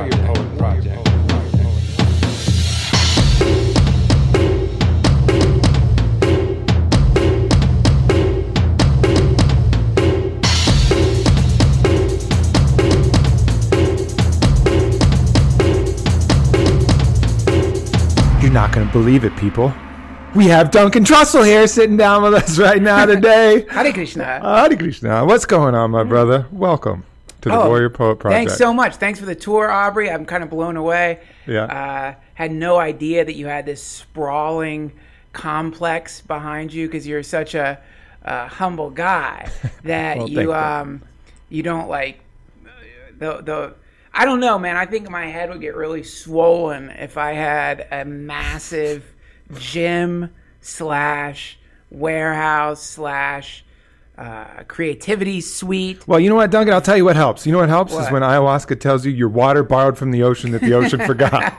[0.00, 1.06] Warrior Warrior Poet Project.
[18.42, 19.74] You're not going to believe it, people.
[20.34, 23.66] We have Duncan Trussell here sitting down with us right now today.
[23.68, 24.24] Hare Krishna.
[24.24, 25.26] Hare Krishna.
[25.26, 26.46] What's going on, my brother?
[26.50, 27.04] Welcome
[27.42, 28.38] to the Oh, Warrior Poet Project.
[28.38, 28.96] Thanks so much.
[28.96, 30.10] Thanks for the tour, Aubrey.
[30.10, 31.20] I'm kind of blown away.
[31.46, 31.64] Yeah.
[31.64, 34.92] Uh, had no idea that you had this sprawling
[35.32, 37.78] complex behind you because you're such a,
[38.22, 39.50] a humble guy
[39.84, 40.54] that Well, you you.
[40.54, 41.02] um
[41.48, 42.20] you don't like
[43.18, 43.74] the the.
[44.12, 44.76] I don't know, man.
[44.76, 49.04] I think my head would get really swollen if I had a massive
[49.54, 50.30] gym
[50.60, 51.56] slash
[51.90, 53.64] warehouse slash
[54.20, 56.06] uh, creativity suite.
[56.06, 56.74] Well, you know what, Duncan?
[56.74, 57.46] I'll tell you what helps.
[57.46, 60.52] You know what helps is when ayahuasca tells you your water borrowed from the ocean
[60.52, 61.54] that the ocean forgot.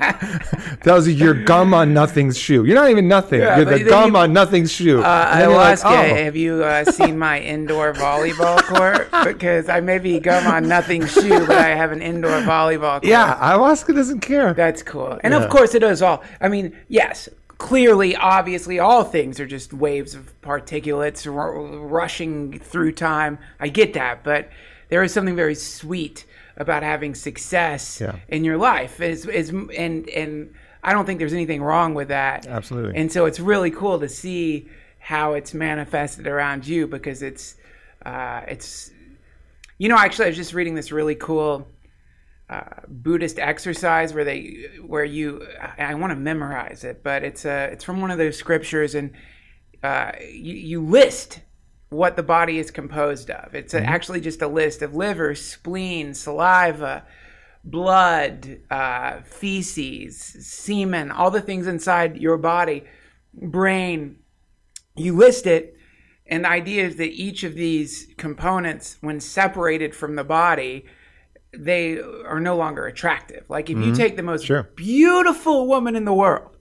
[0.84, 2.64] tells you your gum on nothing's shoe.
[2.64, 3.42] You're not even nothing.
[3.42, 5.02] Yeah, you're the gum you- on nothing's shoe.
[5.02, 6.16] Uh, you're like, Ayahuasca, oh.
[6.24, 9.10] have you uh, seen my indoor volleyball court?
[9.32, 13.06] Because I may be gum on nothing shoe, but I have an indoor volleyball court.
[13.06, 14.54] Yeah, ayahuasca doesn't care.
[14.54, 15.20] That's cool.
[15.24, 15.44] And Yeah.
[15.44, 16.24] of course, it is all.
[16.40, 17.30] I mean, yes,
[17.62, 23.38] clearly, obviously, all things are just waves of particulates r- rushing through time.
[23.60, 24.24] I get that.
[24.24, 24.50] But
[24.90, 26.26] there is something very sweet
[26.58, 28.16] about having success Yeah.
[28.28, 29.00] in your life.
[29.00, 32.48] Is, is, and, and I don't think there's anything wrong with that.
[32.48, 33.00] Absolutely.
[33.00, 34.68] And so it's really cool to see
[34.98, 37.58] how it's manifested around you because it's,
[38.04, 38.90] uh, it's,
[39.78, 41.68] you know, actually, I was just reading this really cool
[42.52, 47.46] uh, Buddhist exercise where they where you I, I want to memorize it, but it's
[47.46, 49.14] a it's from one of those scriptures, and
[49.82, 51.40] uh, you, you list
[51.90, 53.56] what the body is composed of.
[53.56, 57.06] It's a, actually just a list of liver, spleen, saliva,
[57.64, 62.84] blood, uh, feces, semen, all the things inside your body,
[63.34, 64.18] brain.
[64.98, 65.78] You list it,
[66.28, 70.86] and the idea is that each of these components, when separated from the body,
[71.54, 73.44] they are no longer attractive.
[73.50, 73.94] Like if you mm-hmm.
[73.94, 74.64] take the most Sure.
[74.76, 76.58] beautiful woman in the world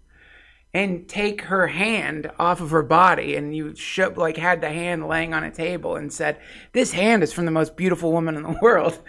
[0.73, 5.07] and take her hand off of her body and you show, like had the hand
[5.07, 6.39] laying on a table and said,
[6.73, 8.99] "This hand is from the most beautiful woman in the world."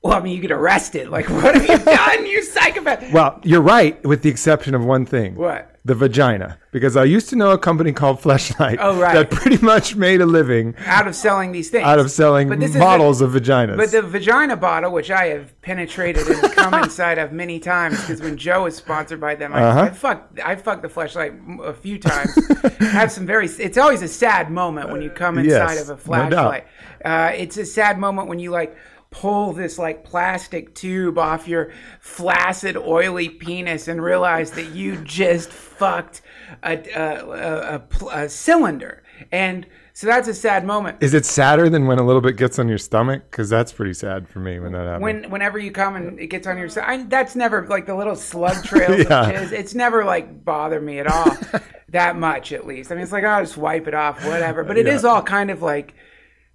[0.00, 1.08] Well, I mean, you get arrested.
[1.08, 3.12] Like, what have you done, you psychopath?
[3.12, 5.34] Well, you're right, with the exception of one thing.
[5.34, 5.76] What?
[5.88, 6.58] The vagina.
[6.70, 9.14] Because I used to know a company called Fleshlight Oh, right.
[9.14, 11.86] that pretty much made a living Out of selling these things.
[11.86, 13.76] out of selling is models the- of vaginas.
[13.78, 18.20] But the vagina bottle, which I have penetrated and come inside of many times, because
[18.20, 19.80] when Joe was sponsored by them, I, Uh-huh.
[19.80, 21.32] I fucked I fucked the fleshlight
[21.64, 22.30] a few times.
[22.80, 23.46] have some very.
[23.46, 26.64] It's always a sad moment when you come inside yes, of a no fleshlight.
[27.04, 28.76] uh, it's a sad moment when you like
[29.10, 35.50] pull this like plastic tube off your flaccid, oily penis and realize that you just
[35.50, 36.20] fucked
[36.62, 39.02] a, a, a, a, a cylinder.
[39.32, 40.98] And so that's a sad moment.
[41.00, 43.22] Is it sadder than when a little bit gets on your stomach?
[43.30, 45.02] Because that's pretty sad for me when that happens.
[45.02, 48.14] when whenever you come and it gets on your side, that's never like the little
[48.14, 49.30] slug trails Yeah.
[49.50, 51.36] It's never like bother me at all,
[51.88, 52.92] that much at least.
[52.92, 54.62] I mean, it's like oh, I'll just wipe it off, whatever.
[54.62, 55.08] But it is Yeah.
[55.10, 55.94] all kind of like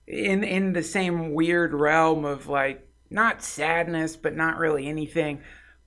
[0.07, 5.41] in in the same weird realm of like not sadness, but not really anything.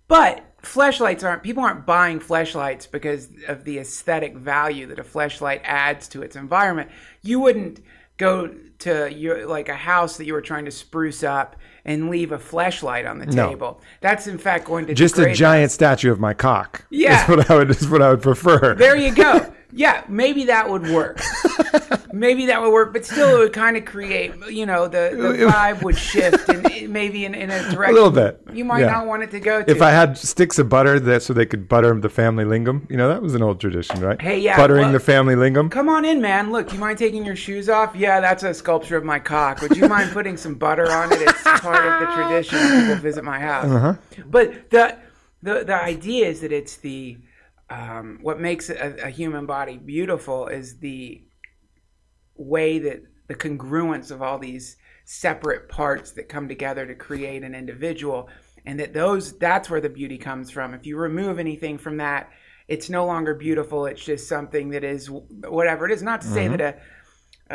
[0.08, 5.60] But fleshlights aren't people aren't buying fleshlights because of the aesthetic value that a fleshlight
[5.64, 6.90] adds to its environment.
[7.22, 7.80] You wouldn't
[8.16, 12.32] go to your like a house that you were trying to spruce up and leave
[12.32, 13.48] a fleshlight on the No.
[13.48, 13.80] table.
[14.00, 16.84] That's in fact going to Just a giant statue of my cock.
[16.90, 17.22] Yeah.
[17.22, 18.74] is what I would is what I would prefer.
[18.74, 19.52] There you go.
[19.72, 21.20] yeah, maybe that would work.
[22.12, 25.44] maybe that would work, but still, it would kind of create, you know, the, the
[25.46, 28.92] vibe would shift and maybe in, in a direction a little bit, you might yeah.
[28.92, 29.70] not want it to go to.
[29.70, 32.96] If I had sticks of butter that so they could butter the family lingam, you
[32.96, 34.20] know that was an old tradition, right?
[34.20, 35.70] Hey, yeah, buttering the family lingam.
[35.70, 36.52] Come on in, man.
[36.52, 37.94] Look, you mind taking your shoes off?
[37.94, 39.60] Yeah, that's a sculpture of my cock.
[39.62, 41.20] Would you mind putting some butter on it?
[41.20, 43.66] It's part of the tradition people visit my house.
[43.66, 43.94] Uh-huh.
[44.26, 44.96] But the
[45.42, 47.18] the the idea is that it's the
[47.70, 51.24] um, what makes a, a human body beautiful is the
[52.36, 57.54] way that the congruence of all these separate parts that come together to create an
[57.54, 58.28] individual
[58.64, 62.28] and that those that's where the beauty comes from if you remove anything from that
[62.68, 66.46] it's no longer beautiful it's just something that is whatever it is not to say
[66.46, 66.56] Mm-hmm.
[66.56, 66.82] that
[67.50, 67.54] a,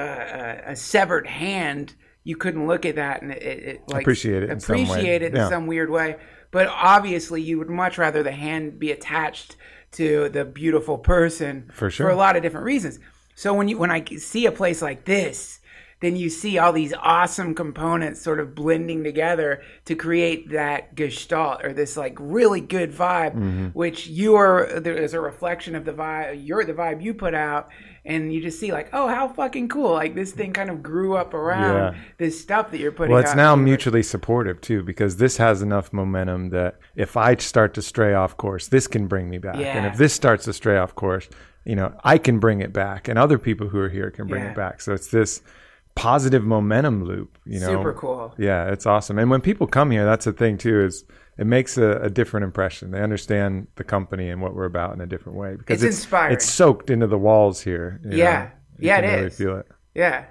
[0.70, 1.94] a a severed hand
[2.24, 4.84] you couldn't look at that and it, it like Appreciate it in some way.
[4.84, 5.50] appreciate it in Yeah.
[5.50, 6.16] some weird way
[6.52, 9.58] but obviously you would much rather the hand be attached
[9.94, 12.08] to the beautiful person For sure.
[12.08, 13.00] for a lot of different reasons
[13.36, 15.60] so when you when i see a place like this
[16.02, 21.64] then you see all these awesome components sort of blending together to create that gestalt
[21.64, 23.68] or this like really good vibe Mm-hmm.
[23.68, 27.34] which you are there is a reflection of the vibe you're the vibe you put
[27.34, 27.70] out
[28.04, 31.16] and you just see like oh how fucking cool like this thing kind of grew
[31.16, 32.00] up around Yeah.
[32.18, 35.62] this stuff that you're putting Well, it's now the- mutually supportive too, because this has
[35.62, 39.56] enough momentum that if I start to stray off course, this can bring me back,
[39.58, 41.30] and if this starts to stray off course,
[41.64, 44.44] you know, I can bring it back, and other people who are here can bring
[44.44, 44.50] Yeah.
[44.52, 44.82] it back.
[44.82, 45.42] So it's this
[45.96, 47.38] positive momentum loop.
[47.46, 48.34] You know, Super cool.
[48.38, 49.20] Yeah, it's awesome.
[49.20, 51.04] And when people come here, that's the thing too is
[51.38, 52.92] it makes a, a different impression.
[52.92, 56.34] They understand the company and what we're about in a different way because It's inspiring.
[56.34, 58.00] It's soaked into the walls here.
[58.04, 58.52] you Yeah.
[58.80, 59.38] Yeah, it really is.
[59.38, 59.68] Feel it.
[59.94, 60.26] yeah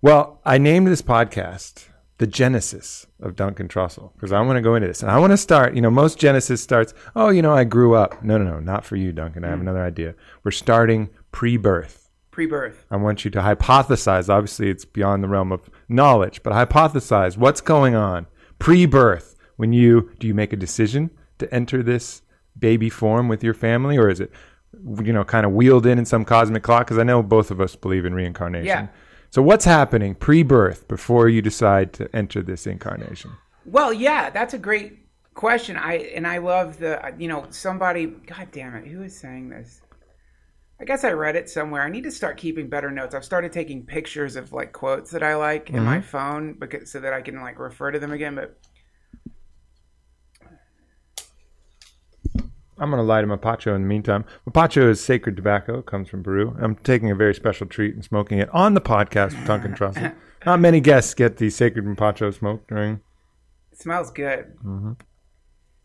[0.00, 1.86] Well, I named this podcast
[2.18, 5.32] the Genesis of Duncan Trussell because I want to go into this and I want
[5.32, 5.74] to start.
[5.74, 8.22] You know, most Genesis starts, oh, you know, I grew up.
[8.22, 9.44] No, no, no, not for you, Duncan.
[9.44, 9.50] I Mm.
[9.50, 10.14] have another idea.
[10.44, 12.01] We're starting pre-birth.
[12.32, 14.28] Pre-birth I want you to hypothesize.
[14.28, 18.26] Obviously, it's beyond the realm of knowledge, but hypothesize what's going on
[18.58, 22.22] pre-birth when you do you make a decision to enter this
[22.58, 24.32] baby form with your family, or is it
[25.04, 26.86] you know kind of wheeled in in some cosmic clock?
[26.86, 28.66] Because I know both of us believe in reincarnation.
[28.66, 28.88] Yeah.
[29.30, 33.30] So what's happening pre-birth before you decide to enter this incarnation?
[33.64, 34.98] Well, yeah, that's a great
[35.34, 35.76] question.
[35.76, 38.06] I and I love the you know somebody.
[38.06, 39.82] God damn it, who is saying this?
[40.82, 41.82] I guess I read it somewhere.
[41.82, 43.14] I need to start keeping better notes.
[43.14, 46.98] I've started taking pictures of like quotes that I like in my phone because so
[46.98, 48.34] that I can like refer to them again.
[48.34, 48.58] But
[52.78, 54.24] I'm going to light a mapacho in the meantime.
[54.44, 55.78] Mapacho is sacred tobacco.
[55.78, 56.56] It comes from Peru.
[56.60, 60.12] I'm taking a very special treat and smoking it on the podcast with Duncan Trussell.
[60.46, 62.98] Not many guests get the sacred mapacho smoke during.
[63.70, 64.58] it smells good.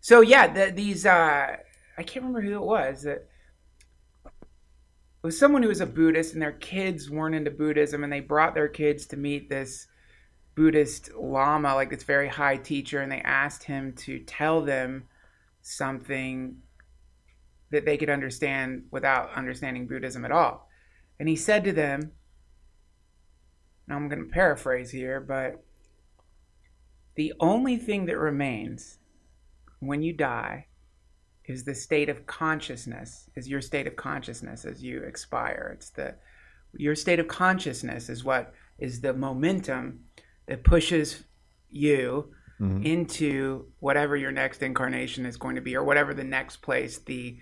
[0.02, 1.58] So yeah, the, these uh,
[2.00, 3.04] I can't remember who it was.
[3.04, 3.28] That
[5.28, 8.56] was someone who was a Buddhist, and their kids weren't into Buddhism, and they brought
[8.56, 9.88] their kids to meet this
[10.56, 15.04] Buddhist Lama, like this very high teacher, and they asked him to tell them
[15.62, 16.60] something
[17.72, 20.70] that they could understand without understanding Buddhism at all.
[21.20, 22.14] And he said to them,
[23.86, 25.62] and I'm going to paraphrase here, but
[27.16, 29.00] the only thing that remains
[29.80, 30.68] when you die
[31.48, 35.72] is the state of consciousness, is your state of consciousness as you expire.
[35.76, 36.16] It's the
[36.74, 40.02] your state of consciousness is what is the momentum
[40.48, 41.24] that pushes
[41.70, 42.84] you mm-hmm.
[42.84, 47.40] into whatever your next incarnation is going to be or whatever the next place the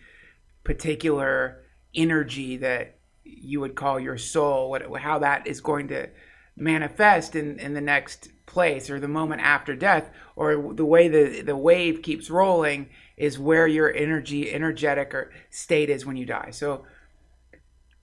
[0.64, 1.64] particular
[1.94, 6.08] energy that you would call your soul what how that is going to
[6.56, 11.42] manifest in in the next place or the moment after death or the way the
[11.42, 16.50] the wave keeps rolling is where your energy energetic or state is when you die
[16.52, 16.86] so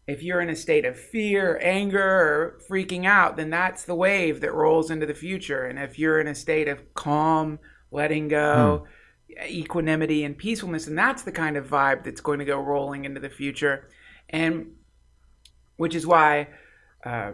[0.06, 4.40] if you're in a state of fear, anger, or freaking out, then that's the wave
[4.40, 5.64] that rolls into the future.
[5.64, 8.86] And if you're in a state of calm, letting go,
[9.46, 13.20] equanimity, and peacefulness, and that's the kind of vibe that's going to go rolling into
[13.20, 13.88] the future.
[14.28, 14.72] And
[15.76, 16.48] which is why
[17.04, 17.32] uh,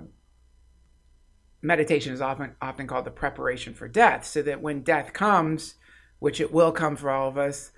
[1.62, 5.74] meditation is often often called the preparation for death, so that when death comes,
[6.18, 7.72] which it will come for all of us,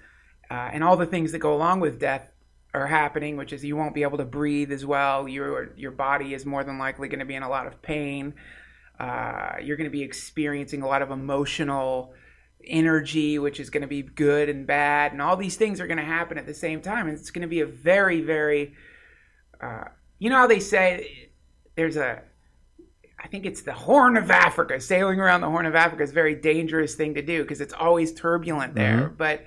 [0.50, 2.28] uh, and all the things that go along with death
[2.72, 5.28] are happening, which is you won't be able to breathe as well.
[5.28, 8.34] Your your body is more than likely going to be in a lot of pain.
[8.98, 12.12] Uh, you're going to be experiencing a lot of emotional
[12.66, 15.98] energy, which is going to be good and bad, and all these things are going
[15.98, 17.08] to happen at the same time.
[17.08, 18.74] And it's going to be a very, very,
[19.60, 19.84] uh,
[20.18, 21.30] you know how they say
[21.76, 22.22] there's a,
[23.22, 24.80] I think it's the Horn of Africa.
[24.80, 27.74] Sailing around the Horn of Africa is a very dangerous thing to do because it's
[27.74, 29.12] always turbulent there.
[29.16, 29.44] But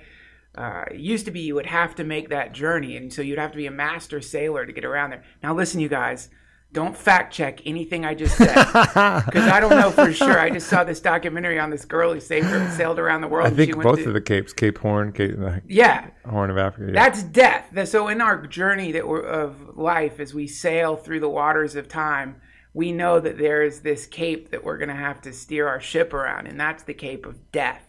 [0.54, 3.38] uh, it used to be you would have to make that journey, and so you'd
[3.38, 5.24] have to be a master sailor to get around there.
[5.42, 6.30] Now, listen, you guys,
[6.72, 10.38] don't fact check anything I just said because I don't know for sure.
[10.38, 13.46] I just saw this documentary on this girl who saved, sailed around the world.
[13.46, 16.92] I and think both to- of the capes, Cape Horn, Cape yeah, Horn of Africa.
[16.92, 17.02] Yeah.
[17.02, 17.88] that's death.
[17.88, 21.88] So in our journey that we're, of life, as we sail through the waters of
[21.88, 22.36] time,
[22.74, 25.80] we know that there is this cape that we're going to have to steer our
[25.80, 27.82] ship around, and that's the cape of death.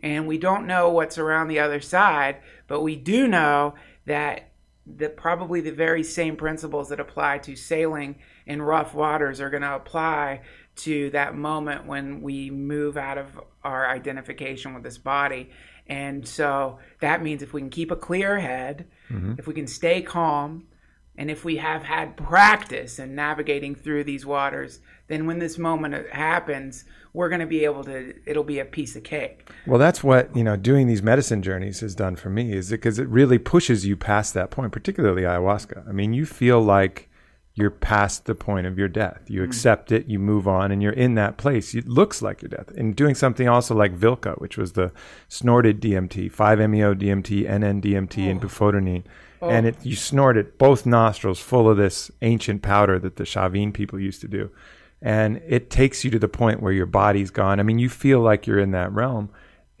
[0.00, 3.74] And we don't know what's around the other side, but we do know
[4.06, 4.48] that
[4.84, 9.62] that probably the very same principles that apply to sailing in rough waters are going
[9.62, 10.40] to apply
[10.74, 15.50] to that moment when we move out of our identification with this body.
[15.86, 19.34] And so that means if we can keep a clear head, mm-hmm.
[19.38, 20.66] if we can stay calm,
[21.16, 26.08] and if we have had practice in navigating through these waters, then when this moment
[26.10, 29.50] happens, we're going to be able to, it'll be a piece of cake.
[29.66, 30.56] Well, that's what you know.
[30.56, 34.32] Doing these medicine journeys has done for me is because it really pushes you past
[34.34, 35.86] that point, particularly ayahuasca.
[35.86, 37.10] I mean, you feel like
[37.54, 39.20] you're past the point of your death.
[39.28, 39.44] You mm.
[39.44, 41.74] accept it, you move on, and you're in that place.
[41.74, 42.70] It looks like your death.
[42.76, 44.92] And doing something also like Vilca, which was the
[45.28, 48.46] snorted DMT, 5-MeO DMT, NN-DMT, and oh.
[48.46, 49.04] bufotenine.
[49.42, 49.50] Oh.
[49.50, 53.74] And it, you snort it both nostrils full of this ancient powder that the Chavin
[53.74, 54.50] people used to do.
[55.02, 57.58] And it takes you to the point where your body's gone.
[57.58, 59.30] I mean, you feel like you're in that realm.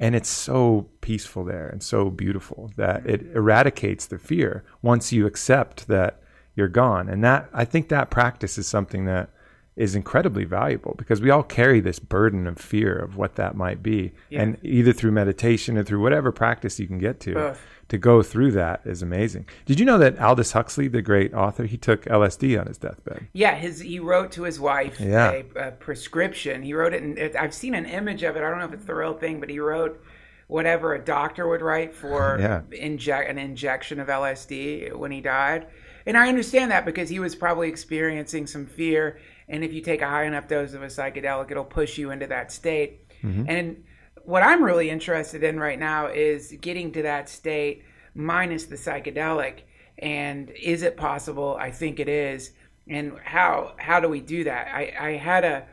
[0.00, 5.26] And it's so peaceful there and so beautiful that it eradicates the fear once you
[5.26, 6.20] accept that
[6.56, 7.08] you're gone.
[7.08, 9.30] And that I think that practice is something that
[9.76, 13.80] is incredibly valuable because we all carry this burden of fear of what that might
[13.80, 14.12] be.
[14.32, 17.60] And either through meditation or through whatever practice you can get to, Both.
[17.92, 19.44] To go through that is amazing.
[19.66, 23.28] Did you know that Aldous Huxley, the great author, he took LSD on his deathbed?
[23.34, 25.42] Yeah, his he wrote to his wife Yeah.
[25.56, 26.62] a, a prescription.
[26.62, 28.42] He wrote it, and I've seen an image of it.
[28.42, 30.02] I don't know if it's the real thing, but he wrote
[30.48, 32.62] whatever a doctor would write for Yeah.
[32.72, 35.66] inject an injection of LSD when he died.
[36.06, 39.18] And I understand that because he was probably experiencing some fear,
[39.50, 42.26] and if you take a high enough dose of a psychedelic, it'll push you into
[42.28, 43.06] that state.
[43.22, 43.44] Mm-hmm.
[43.48, 43.84] And
[44.24, 49.60] what I'm really interested in right now is getting to that state minus the psychedelic.
[49.98, 51.56] And is it possible?
[51.58, 52.52] I think it is.
[52.88, 54.68] And how how do we do that?
[54.68, 55.66] I, I had a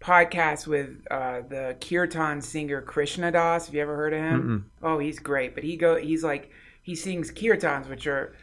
[0.00, 3.66] podcast with uh, the kirtan singer Krishna Das.
[3.66, 4.70] Have you ever heard of him?
[4.82, 5.54] Oh, he's great.
[5.54, 6.50] But he go he's like
[6.82, 8.34] he sings kirtans, which are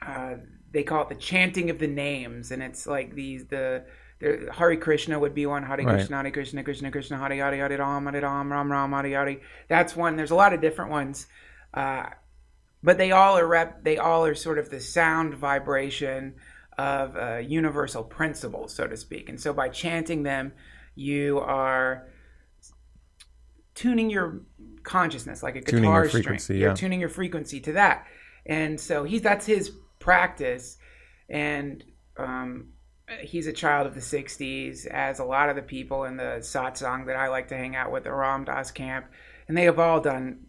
[0.00, 0.36] uh,
[0.72, 3.84] they call it the chanting of the names, and it's like these the.
[4.20, 5.62] The Hare Krishna would be one.
[5.62, 5.96] Hare Right.
[5.96, 9.40] Krishna, Hare Krishna, Krishna Krishna, Hare Hare, Hare Ram, Hare Ram, Ram Ram, Hare Hare.
[9.68, 10.16] That's one.
[10.16, 11.26] There's a lot of different ones,
[11.74, 12.06] uh,
[12.82, 13.82] but they all are rep.
[13.82, 16.34] They all are sort of the sound vibration
[16.78, 19.28] of uh, universal principles, so to speak.
[19.28, 20.52] And so by chanting them,
[20.94, 22.06] you are
[23.74, 24.42] tuning your
[24.82, 26.22] consciousness like a Tuning your guitar string.
[26.22, 28.06] frequency, You're tuning your frequency to that.
[28.46, 30.78] And so he's that's his practice.
[31.28, 31.84] And
[32.16, 32.72] um,
[33.20, 37.06] he's a child of the 60s, as a lot of the people in the satsang
[37.06, 39.06] that I like to hang out with, the Ram Dass camp.
[39.48, 40.46] And they have all done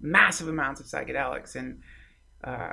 [0.00, 1.56] massive amounts of psychedelics.
[1.56, 1.80] And
[2.44, 2.72] uh,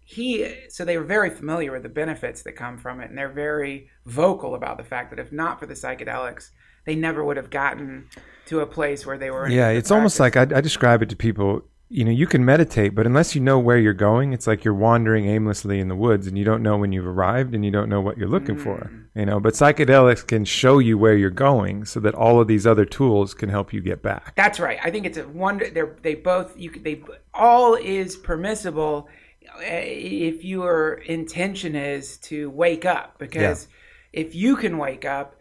[0.00, 3.08] he, so they were very familiar with the benefits that come from it.
[3.08, 6.50] And they're very vocal about the fact that if not for the psychedelics,
[6.84, 8.08] they never would have gotten
[8.46, 9.48] to a place where they were.
[9.48, 11.62] Yeah, the it's almost like I, I describe it to people.
[11.90, 14.74] You know, you can meditate, but unless you know where you're going, it's like you're
[14.74, 17.88] wandering aimlessly in the woods and you don't know when you've arrived and you don't
[17.88, 18.90] know what you're looking for.
[19.14, 22.66] You know, but psychedelics can show you where you're going so that all of these
[22.66, 24.34] other tools can help you get back.
[24.36, 24.78] That's right.
[24.82, 25.70] I think it's a wonder.
[25.70, 27.02] They're they both you they
[27.32, 29.08] all is permissible
[29.56, 33.66] uh, if your intention is to wake up because
[34.12, 35.36] if you can wake up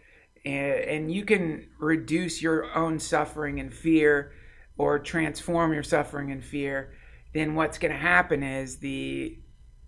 [0.45, 4.31] and, and you can reduce your own suffering and fear
[4.77, 6.93] or transform your suffering and fear,
[7.33, 9.37] then what's going to happen is the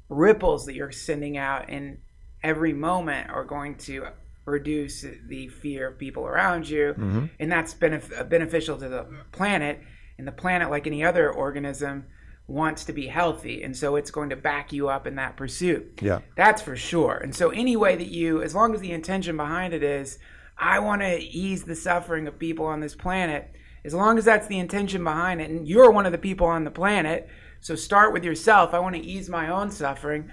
[0.09, 1.99] ripples that you're sending out in
[2.43, 4.07] every moment are going to
[4.45, 6.93] reduce the fear of people around you.
[6.97, 7.25] Mm-hmm.
[7.39, 9.81] And that's benef- uh, beneficial to the planet
[10.17, 12.05] and the planet like any other organism
[12.47, 15.99] wants to be healthy and so it's going to back you up in that pursuit.
[16.01, 16.19] Yeah.
[16.35, 17.17] that's for sure.
[17.17, 20.17] And so any way that you as long as the intention behind it is
[20.57, 24.47] i want to ease the suffering of people on this planet as long as that's
[24.47, 27.27] the intention behind it and you're one of the people on the planet
[27.61, 30.29] so start with yourself i want to ease my own suffering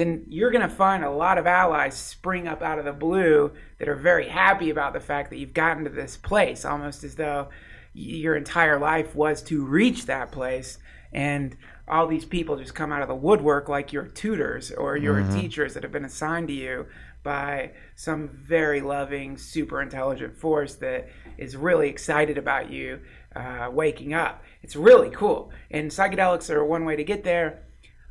[0.00, 3.52] then you're going to find a lot of allies spring up out of the blue
[3.78, 7.16] that are very happy about the fact that you've gotten to this place, almost as
[7.16, 7.48] though
[7.92, 10.78] your entire life was to reach that place.
[11.12, 15.16] And all these people just come out of the woodwork like your tutors or your
[15.16, 15.38] mm-hmm.
[15.38, 16.86] teachers that have been assigned to you
[17.22, 21.08] by some very loving, super intelligent force that
[21.38, 23.00] is really excited about you
[23.36, 24.42] uh, waking up.
[24.62, 25.50] It's really cool.
[25.70, 27.62] And psychedelics are one way to get there.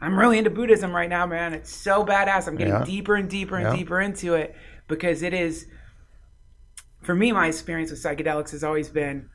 [0.01, 1.53] I'm really into Buddhism right now, man.
[1.53, 2.47] It's so badass.
[2.47, 2.85] I'm getting Yeah.
[2.85, 3.75] deeper and deeper and Yeah.
[3.75, 4.55] deeper into it
[4.87, 5.67] because it is,
[7.01, 9.29] for me, my experience with psychedelics has always been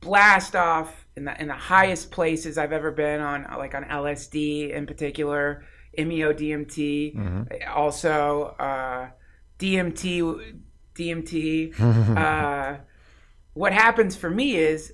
[0.00, 4.70] blast off in the in the highest places I've ever been on, like on LSD
[4.72, 5.64] in particular,
[5.98, 7.16] MEO DMT,
[7.74, 9.08] also uh,
[9.58, 10.60] DMT,
[10.96, 11.78] DMT.
[12.16, 12.78] uh,
[13.54, 14.92] what happens for me is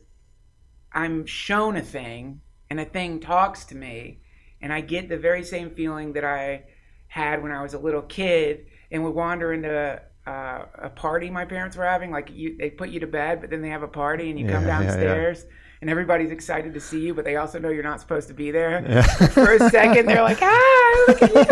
[0.92, 2.40] I'm shown a thing,
[2.70, 4.20] and a thing talks to me,
[4.60, 6.64] and I get the very same feeling that I
[7.08, 11.44] had when I was a little kid and would wander into uh, a party my
[11.44, 12.10] parents were having.
[12.10, 14.46] Like you, they put you to bed, but then they have a party, and you
[14.46, 15.44] come downstairs.
[15.44, 15.56] yeah, yeah.
[15.82, 18.50] And everybody's excited to see you, but they also know you're not supposed to be
[18.50, 19.02] there.
[19.32, 21.44] For a second, they're like, "Ah, look at you!"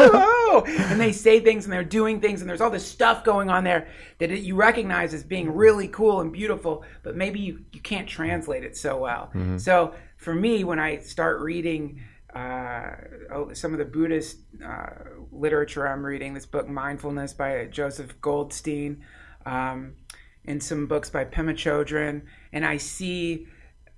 [0.53, 0.65] Oh.
[0.67, 3.65] And they say things, and they're doing things, and there's all this stuff going on
[3.65, 7.81] there that it, you recognize as being really cool and beautiful, but maybe you, you
[7.81, 9.31] can't translate it so well.
[9.59, 12.01] So for me, when I start reading
[12.35, 12.93] uh,
[13.33, 14.91] oh, some of the Buddhist uh,
[15.33, 19.03] literature I'm reading, this book Mindfulness by Joseph Goldstein,
[19.45, 19.95] um,
[20.45, 22.23] and some books by Pema Chodron,
[22.53, 23.49] and I see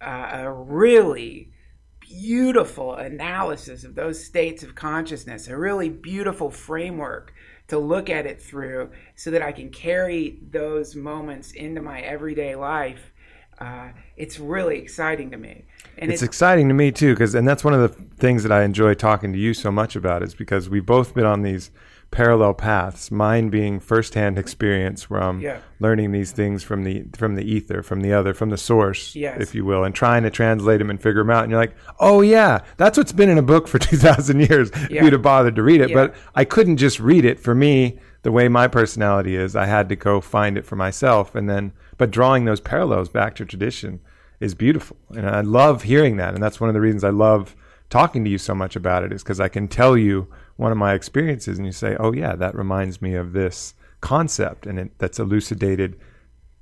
[0.02, 1.52] uh, a really
[2.00, 7.32] beautiful analysis of those states of consciousness, a really beautiful framework
[7.68, 12.54] to look at it through so that I can carry those moments into my everyday
[12.54, 13.12] life.
[13.58, 15.64] Uh, it's really exciting to me.
[15.96, 18.62] And it's exciting to me too because and that's one of the things that i
[18.62, 21.70] enjoy talking to you so much about is because we've both been on these
[22.12, 25.58] parallel paths mine being firsthand experience from Yeah.
[25.80, 29.40] learning these things from the from the ether from the other from the source Yes.
[29.40, 31.42] if you will and trying to translate them and figure them out.
[31.42, 34.90] And you're like oh yeah that's what's been in a book for 2000 years if
[34.90, 35.88] you'd have bothered to read it.
[35.90, 35.96] Yeah.
[35.96, 39.56] but i couldn't just read it for me the way my personality is.
[39.56, 41.34] I had to go find it for myself.
[41.34, 43.98] And then but drawing those parallels back to tradition
[44.38, 44.96] is beautiful.
[45.16, 46.34] And i love hearing that.
[46.34, 47.56] And that's one of the reasons i love
[47.90, 50.78] talking to you so much about it is because i can tell you one of
[50.78, 54.98] my experiences and you say oh yeah that reminds me of this concept and it,
[54.98, 55.98] that's elucidated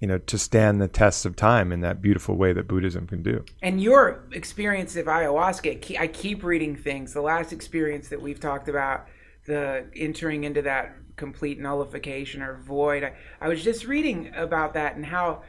[0.01, 3.23] you know to stand the tests of time in that beautiful way that buddhism can
[3.23, 7.13] do And your experience of ayahuasca, I keep reading things.
[7.13, 9.07] The last experience that we've talked about,
[9.47, 14.97] the entering into that complete nullification or void, I, I was just reading about that
[14.97, 15.43] and how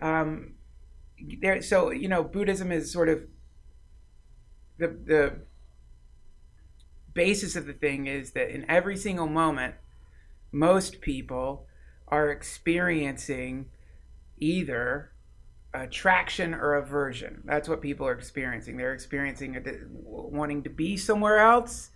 [0.00, 0.54] um,
[1.40, 1.60] there.
[1.62, 3.22] So you know, Buddhism is sort of
[4.78, 5.40] the the
[7.16, 9.74] basis of the thing is that in every single moment,
[10.52, 11.66] most people
[12.06, 13.66] are experiencing
[14.38, 15.10] either
[15.74, 17.42] attraction or aversion.
[17.44, 18.76] That's what people are experiencing.
[18.76, 21.90] They're experiencing a, wanting to be somewhere else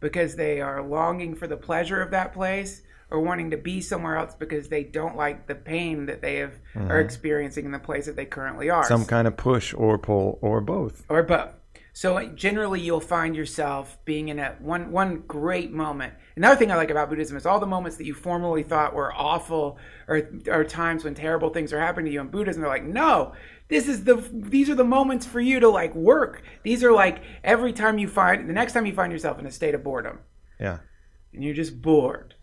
[0.00, 4.16] because they are longing for the pleasure of that place or wanting to be somewhere
[4.16, 7.04] else because they don't like the pain that they have are mm-hmm.
[7.04, 10.60] experiencing in the place that they currently are some kind of push or pull or
[10.60, 11.57] both or both.
[11.98, 16.14] So generally, you'll find yourself being in a one one great moment.
[16.36, 19.12] Another thing I like about Buddhism is all the moments that you formerly thought were
[19.12, 22.20] awful, or or times when terrible things are happening to you.
[22.20, 23.32] In Buddhism, they're like, no,
[23.66, 26.44] this is the these are the moments for you to like work.
[26.62, 29.50] These are like every time you find the next time you find yourself in a
[29.50, 30.20] state of boredom,
[30.60, 30.78] yeah
[31.32, 32.36] and you're just bored,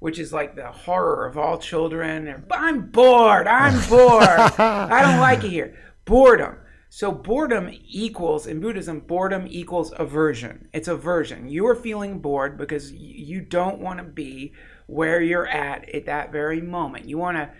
[0.00, 2.44] which is like the horror of all children.
[2.50, 3.46] I'm bored.
[3.46, 4.22] I'm bored.
[4.58, 5.78] I don't like it here.
[6.04, 6.56] Boredom.
[6.98, 10.66] So boredom equals in Buddhism, boredom equals aversion.
[10.72, 11.48] It's aversion.
[11.48, 14.52] You are feeling bored because you don't want to be
[14.88, 17.08] where you're at at that very moment.
[17.08, 17.52] You want to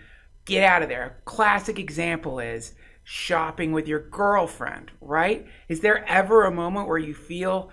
[0.43, 1.05] get out of there.
[1.05, 2.73] A classic example is
[3.05, 5.47] shopping with your girlfriend, right?
[5.69, 7.71] Is there ever a moment where you feel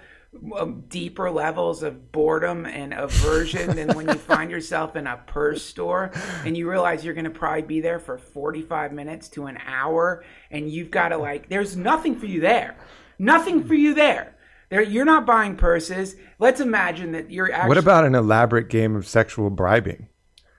[0.89, 6.11] deeper levels of boredom and aversion than when you find yourself in a purse store
[6.45, 10.25] and you realize you're going to probably be there for 45 minutes to an hour
[10.51, 12.77] and you've got to like there's nothing for you there.
[13.19, 14.37] Nothing for you there.
[14.69, 16.17] There you're not buying purses.
[16.39, 20.09] Let's imagine that you're actually what about an elaborate game of sexual bribing?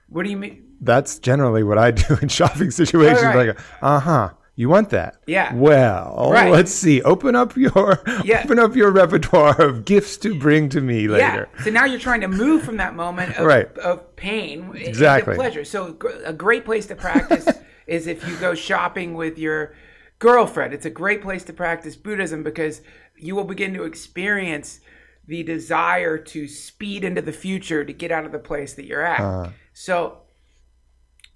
[0.08, 0.64] What do you mean?
[0.80, 3.22] That's generally what I do in shopping situations.
[3.22, 3.48] Right, right.
[3.48, 5.14] Like, uh huh, you want that?
[5.26, 5.54] Yeah.
[5.54, 6.50] Well, Right.
[6.50, 7.00] let's see.
[7.02, 8.42] Open up your Yeah.
[8.44, 11.48] open up your repertoire of gifts to bring to me later.
[11.56, 11.62] Yeah.
[11.64, 13.68] So now you're trying to move from that moment of, Right.
[13.78, 15.34] of pain Exactly.
[15.34, 15.64] into pleasure.
[15.64, 17.46] So a great place to practice
[17.86, 19.74] is if you go shopping with your
[20.18, 20.74] girlfriend.
[20.74, 22.82] It's a great place to practice Buddhism because
[23.16, 24.80] you will begin to experience
[25.28, 29.04] the desire to speed into the future to get out of the place that you're
[29.06, 29.20] at.
[29.20, 29.50] Uh-huh.
[29.72, 30.22] So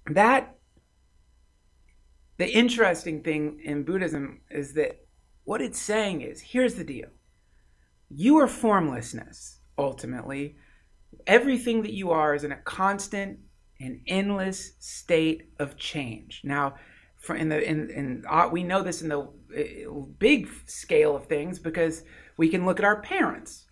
[0.07, 0.52] that
[2.37, 5.05] the interesting thing in Buddhism is that
[5.43, 7.09] what it's saying is here's the deal.
[8.09, 10.55] You are formlessness, ultimately.
[11.27, 13.39] Everything that you are is in a constant
[13.79, 16.41] and endless state of change.
[16.43, 16.75] Now,
[17.17, 21.27] for in the in in uh, we know this in the uh, big scale of
[21.27, 22.03] things because
[22.37, 23.65] we can look at our parents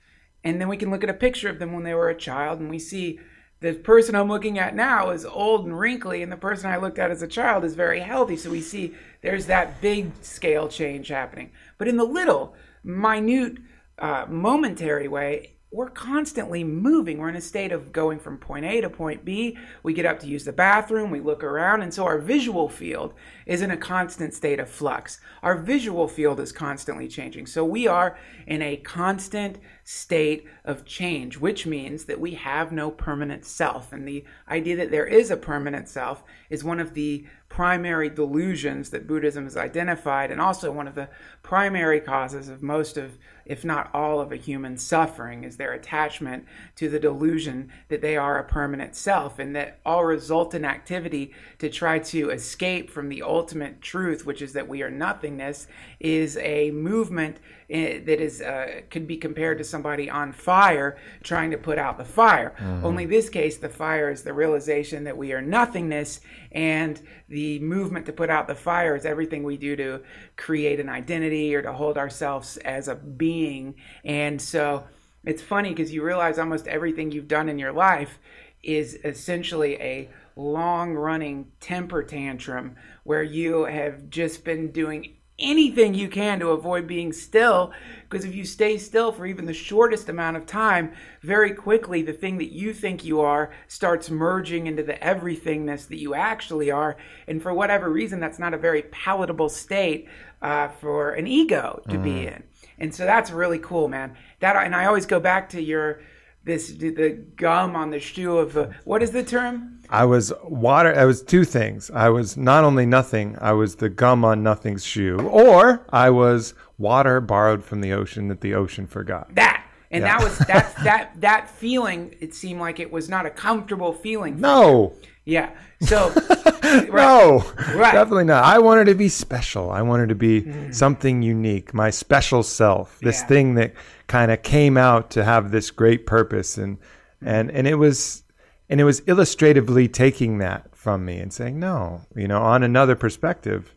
[0.44, 2.60] and then we can look at a picture of them when they were a child
[2.60, 3.20] and we see
[3.62, 6.98] the person I'm looking at now is old and wrinkly, and the person I looked
[6.98, 8.36] at as a child is very healthy.
[8.36, 11.52] So we see there's that big scale change happening.
[11.78, 13.60] But in the little, minute,
[14.00, 17.18] uh, momentary way, we're constantly moving.
[17.18, 19.58] We're in a state of going from point A to point B.
[19.84, 23.14] We get up to use the bathroom, we look around, and so our visual field
[23.46, 25.22] is in a constant state of flux.
[25.42, 27.46] Our visual field is constantly changing.
[27.46, 32.92] So we are in a constant state of change, which means that we have no
[32.92, 33.94] permanent self.
[33.94, 38.92] And the idea that there is a permanent self is one of the primary delusions
[38.92, 41.10] that Buddhism has identified, and also one of the
[41.44, 46.46] primary causes of most of, if not all, of a human suffering is their attachment
[46.78, 51.70] to the delusion that they are a permanent self, and that all resultant activity to
[51.70, 55.68] try to escape from the ultimate truth, which is that we are nothingness,
[56.00, 57.36] is a movement
[57.72, 62.06] that is uh, could be compared to somebody on fire trying to put out the
[62.06, 62.54] fire.
[62.84, 66.20] Only this case, the fire is the realization that we are nothingness,
[66.52, 70.02] and the movement to put out the fire is everything we do to
[70.36, 73.76] create an identity or to hold ourselves as a being.
[74.04, 74.84] And so
[75.24, 78.20] it's funny because you realize almost everything you've done in your life
[78.64, 86.08] is essentially a long running temper tantrum where you have just been doing anything you
[86.08, 87.72] can to avoid being still
[88.10, 92.14] because if you stay still for even the shortest amount of time very quickly the
[92.14, 96.98] thing that you think you are starts merging into the everythingness that you actually are.
[97.28, 100.08] And for whatever reason that's not a very palatable state
[100.42, 102.44] uh, for an ego to be in.
[102.78, 104.16] And so that's really cool man.
[104.40, 106.02] That and i always go back to your
[106.44, 110.98] this the gum on the shoe of what is the term I was water.
[110.98, 111.92] I was two things.
[111.92, 113.38] I was not only nothing.
[113.42, 118.30] I was the gum on nothing's shoe, or I was water borrowed from the ocean
[118.30, 119.36] that the ocean forgot.
[119.36, 120.18] that and Yeah.
[120.18, 124.40] that was that that that feeling it seemed like it was not a comfortable feeling
[124.40, 124.94] No,
[125.26, 125.52] yeah
[125.82, 126.14] so
[126.64, 127.44] no,
[127.76, 127.92] Right.
[127.94, 128.44] definitely not.
[128.44, 129.72] I wanted to be special.
[129.72, 130.72] I wanted to be mm-hmm.
[130.72, 133.00] something unique, my special self.
[133.00, 133.28] This Yeah.
[133.28, 133.74] thing that
[134.08, 137.28] kind of came out to have this great purpose, and mm-hmm.
[137.28, 138.24] and and it was
[138.70, 142.96] and it was illustratively taking that from me and saying, no, you know, on another
[142.96, 143.76] perspective,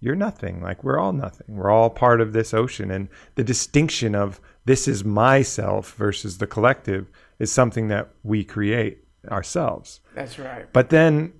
[0.00, 0.60] you're nothing.
[0.60, 1.56] Like we're all nothing.
[1.56, 6.46] We're all part of this ocean, and the distinction of this is myself versus the
[6.46, 10.00] collective is something that we create ourselves.
[10.14, 10.66] That's right.
[10.72, 11.32] But then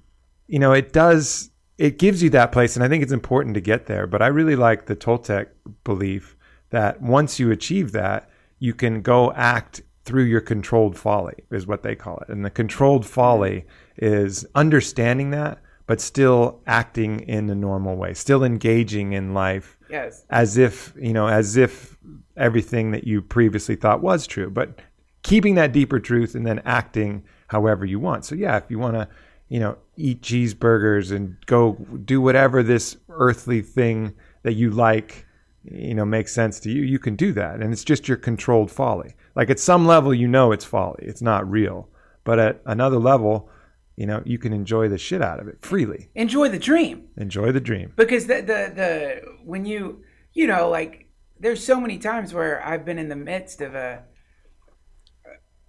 [0.47, 3.61] you know it does it gives you that place and i think it's important to
[3.61, 5.47] get there but i really like the toltec
[5.85, 6.37] belief
[6.69, 11.83] that once you achieve that you can go act through your controlled folly is what
[11.83, 12.29] they call it.
[12.29, 13.65] And the controlled folly
[13.97, 20.25] is understanding that but still acting in a normal way still engaging in life yes.
[20.31, 21.97] As if you know as if
[22.37, 24.81] everything that you previously thought was true but
[25.23, 28.25] keeping that deeper truth and then acting however you want.
[28.25, 29.09] So yeah if you want to
[29.49, 35.27] you know eat cheeseburgers and go do whatever this earthly thing that you like
[35.63, 37.61] you know makes sense to you you can do that.
[37.61, 39.15] And it's just your controlled folly.
[39.37, 41.03] Like at some level you know it's folly.
[41.03, 41.89] It's not real.
[42.25, 43.51] But at another level
[43.97, 46.11] you know you can enjoy the shit out of it freely.
[46.15, 47.09] Enjoy the dream.
[47.17, 47.93] Enjoy the dream.
[47.97, 50.03] Because the the the when you
[50.33, 54.05] you know like there's so many times where I've been in the midst of a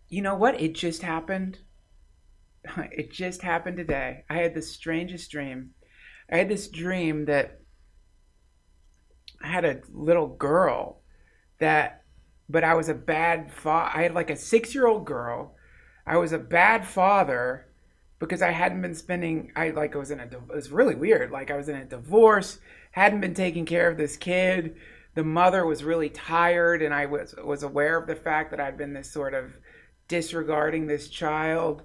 [0.07, 0.59] you know what?
[0.59, 1.59] It just happened.
[2.91, 4.23] It just happened today.
[4.27, 5.71] I had the strangest dream.
[6.31, 7.59] I had this dream that
[9.43, 11.01] I had a little girl
[11.59, 12.01] that
[12.49, 15.55] but I was a bad fa- I had like a 6-year-old girl.
[16.05, 17.67] I was a bad father
[18.19, 21.31] because I hadn't been spending I like I was in a it was really weird
[21.31, 22.59] like I was in a divorce
[22.91, 24.75] hadn't been taking care of this kid
[25.15, 28.77] the mother was really tired and I was was aware of the fact that I'd
[28.77, 29.57] been this sort of
[30.07, 31.83] disregarding this child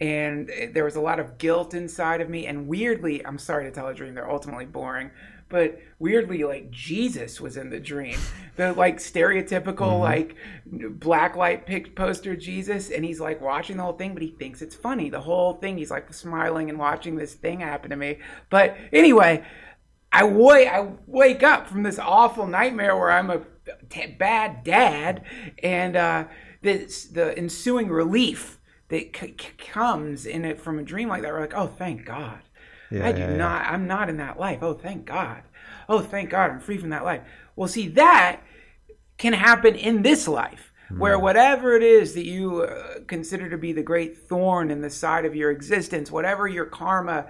[0.00, 3.64] and eh, there was a lot of guilt inside of me and weirdly I'm sorry
[3.64, 5.10] to tell a dream they're ultimately boring
[5.52, 8.18] but weirdly like Jesus was in the dream
[8.56, 10.34] the like stereotypical like
[10.66, 14.60] black light pic poster Jesus and he's like watching the whole thing but he thinks
[14.60, 18.18] it's funny the whole thing he's like smiling and watching this thing happen to me
[18.50, 19.44] but anyway
[20.12, 23.42] I wake I wake up from this awful nightmare where I'm a
[23.88, 25.24] t- bad dad,
[25.62, 26.24] and uh,
[26.60, 31.32] this the ensuing relief that c- c- comes in it from a dream like that.
[31.32, 32.40] We're like, oh, thank God.
[32.92, 33.36] Yeah, I do yeah, yeah.
[33.36, 33.66] not.
[33.66, 34.58] I'm not in that life.
[34.62, 35.42] Oh, thank God.
[35.88, 36.50] Oh, thank God.
[36.50, 37.22] I'm free from that life.
[37.56, 38.40] Well, see that
[39.18, 43.72] can happen in this life where whatever it is that you uh, consider to be
[43.72, 47.26] the great thorn in the side of your existence whatever your karma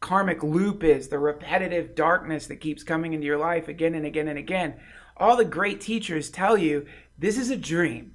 [0.00, 4.28] karmic loop is, the repetitive darkness that keeps coming into your life again and again
[4.28, 4.74] and again.
[5.16, 6.86] All the great teachers tell you
[7.18, 8.14] this is a dream.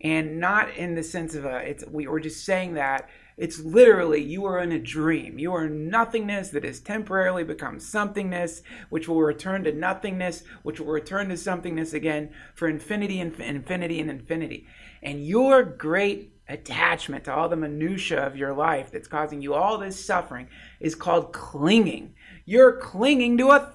[0.00, 3.08] And not in the sense of a it's we were just saying that
[3.42, 5.36] it's literally you are in a dream.
[5.36, 10.86] You are nothingness that has temporarily become somethingness, which will return to nothingness, which will
[10.86, 14.68] return to somethingness again for infinity and infinity and infinity.
[15.02, 19.76] And your great attachment to all the minutia of your life that's causing you all
[19.76, 20.46] this suffering
[20.78, 22.14] is called clinging.
[22.44, 23.72] You're clinging to a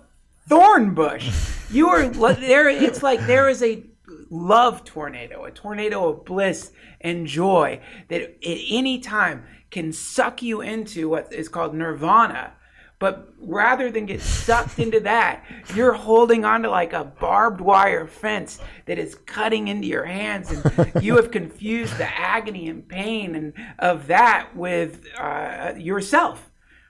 [0.47, 1.29] thorn bush.
[1.69, 2.69] You are there.
[2.69, 3.83] It's like there is a
[4.29, 8.37] love tornado, a tornado of bliss and joy that at
[8.69, 12.53] any time can suck you into what is called nirvana.
[12.99, 18.59] But rather than get sucked into that, you're holding onto like a barbed wire fence
[18.85, 23.53] that is cutting into your hands, and you have confused the agony and pain and
[23.79, 26.49] of that with uh, yourself.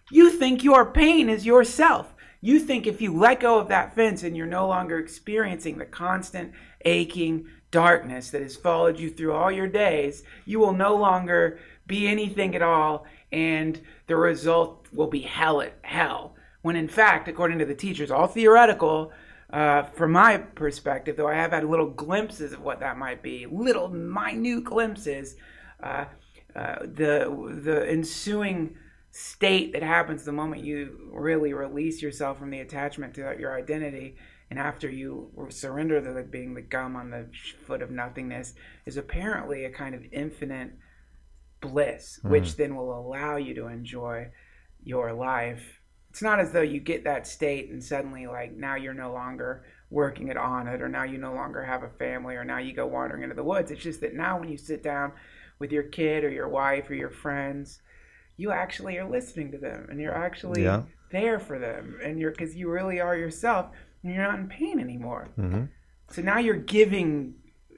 [0.10, 2.14] You think your pain is yourself.
[2.40, 5.86] You think if you let go of that fence and you're no longer experiencing the
[5.86, 6.54] constant
[6.86, 12.08] aching darkness that has followed you through all your days, you will no longer be
[12.08, 16.36] anything at all, and the result will be hell at hell.
[16.62, 19.12] When in fact, according to the teachers, all theoretical,
[19.50, 23.46] uh, from my perspective, though I have had little glimpses of what that might be,
[23.46, 25.36] little minute glimpses,
[25.82, 26.06] uh,
[26.56, 28.76] uh, the the ensuing
[29.12, 34.16] state that happens the moment you really release yourself from the attachment to your identity
[34.50, 37.26] and after you surrender to being the gum on the
[37.66, 38.54] foot of nothingness
[38.86, 40.72] is apparently a kind of infinite
[41.62, 42.30] bliss Hmm.
[42.30, 44.30] which then will allow you to enjoy
[44.84, 48.94] your life it's not as though you get that state and suddenly like now you're
[48.94, 52.44] no longer working it on it or now you no longer have a family or
[52.44, 55.12] now you go wandering into the woods it's just that now when you sit down
[55.60, 57.82] with your kid or your wife or your friends
[58.38, 60.84] you actually are listening to them and you're actually Yeah.
[61.12, 63.72] there for them and you're because you really are yourself
[64.04, 65.64] and you're not in pain anymore Mm-hmm.
[66.12, 67.36] so now you're giving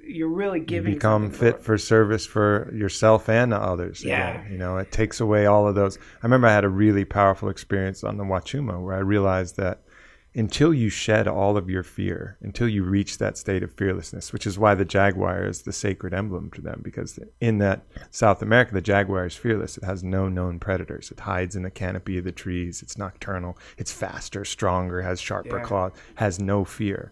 [0.10, 4.04] you're really You giving become fit for- for service for yourself and others.
[4.04, 4.41] Yeah.
[4.41, 4.52] again.
[4.52, 5.98] You know, it takes away all of those.
[5.98, 9.82] I remember I had a really powerful experience on the Wachuma where I realized that
[10.36, 14.45] until you shed all of your fear, until you reach that state of fearlessness, which
[14.45, 18.72] is why the jaguar is the sacred emblem to them, because in that South America,
[18.76, 19.76] the jaguar is fearless.
[19.76, 21.10] It has no known predators.
[21.10, 22.84] It hides in the canopy of the trees.
[22.84, 23.58] It's nocturnal.
[23.80, 25.63] It's faster, stronger, has sharper Yeah.
[25.63, 27.12] claws, has no fear.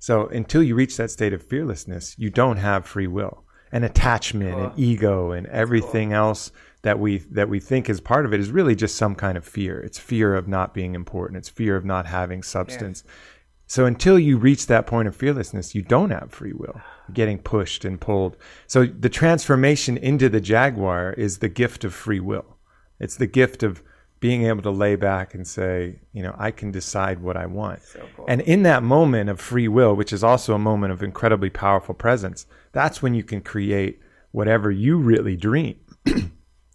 [0.00, 3.44] So until you reach that state of fearlessness, you don't have free will.
[3.70, 6.50] And attachment and ego and everything else
[6.82, 9.44] that we that we think is part of it is really just some kind of
[9.44, 9.78] fear.
[9.78, 11.38] It's fear of not being important.
[11.38, 13.04] It's fear of not having substance.
[13.68, 16.80] So until you reach that point of fearlessness, you don't have free will.
[17.06, 18.36] You're getting pushed and pulled.
[18.66, 22.56] So the transformation into the jaguar is the gift of free will.
[22.98, 23.84] It's the gift of
[24.20, 27.80] being able to lay back and say, you know, I can decide what I want.
[28.14, 28.26] cool.
[28.28, 31.94] And in that moment of free will, which is also a moment of incredibly powerful
[31.94, 35.80] presence, that's when you can create whatever you really dream.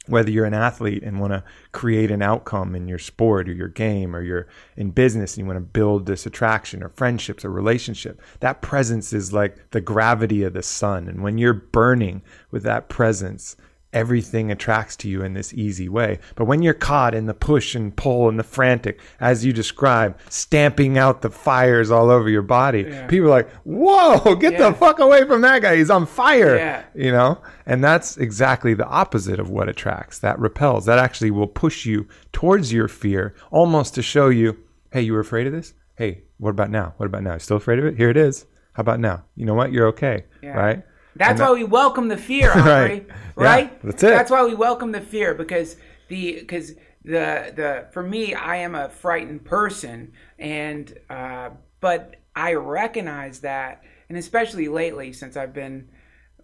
[0.08, 3.70] Whether you're an athlete and want to create an outcome in your sport or your
[3.70, 7.50] game, or you're in business and you want to build this attraction or friendships or
[7.50, 11.08] relationship, that presence is like the gravity of the sun.
[11.08, 13.56] And when you're burning with that presence,
[13.96, 16.20] everything attracts to you in this easy way.
[16.36, 20.20] But when you're caught in the push and pull and the frantic, as you describe,
[20.30, 24.70] stamping out the fires all over your body, people are like, whoa, get Yeah.
[24.70, 25.78] the fuck away from that guy.
[25.78, 26.58] He's on fire.
[26.58, 26.84] Yeah.
[26.94, 27.42] You know?
[27.66, 30.20] And that's exactly the opposite of what attracts.
[30.20, 30.86] That repels.
[30.86, 34.58] That actually will push you towards your fear almost to show you,
[34.92, 35.74] hey, you were afraid of this?
[35.96, 36.94] Hey, what about now?
[36.98, 37.34] What about now?
[37.34, 37.96] You still afraid of it?
[37.96, 38.46] Here it is.
[38.74, 39.24] How about now?
[39.38, 39.72] You know what?
[39.72, 40.26] You're okay.
[40.44, 40.50] Yeah.
[40.58, 40.84] Right?
[41.16, 43.06] That's And why we welcome the fear, Aubrey.
[43.38, 43.46] Right.
[43.46, 43.72] right?
[43.74, 44.08] Yeah, that's it.
[44.10, 46.72] That's why we welcome the fear because the because
[47.04, 51.50] the the for me, I am a frightened person, and uh,
[51.82, 55.90] but I recognize that, and especially lately since I've been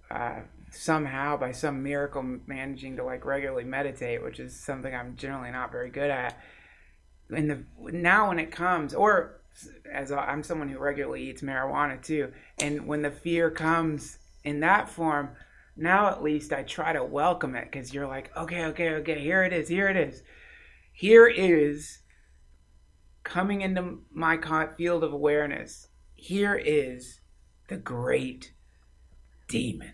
[0.10, 5.52] uh, somehow by some miracle managing to like regularly meditate, which is something I'm generally
[5.52, 6.38] not very good at.
[7.30, 9.42] And the now when it comes, or
[9.92, 12.32] as I- I'm someone who regularly eats marijuana too,
[12.62, 15.36] and when the fear comes in that form,
[15.76, 19.44] now at least I try to welcome it because you're like, okay, okay, okay, here
[19.44, 20.24] it is, here it is,
[20.94, 22.00] here is
[23.24, 24.38] coming into my
[24.78, 25.88] field of awareness.
[26.16, 27.20] Here is
[27.70, 28.54] the great
[29.48, 29.94] demon.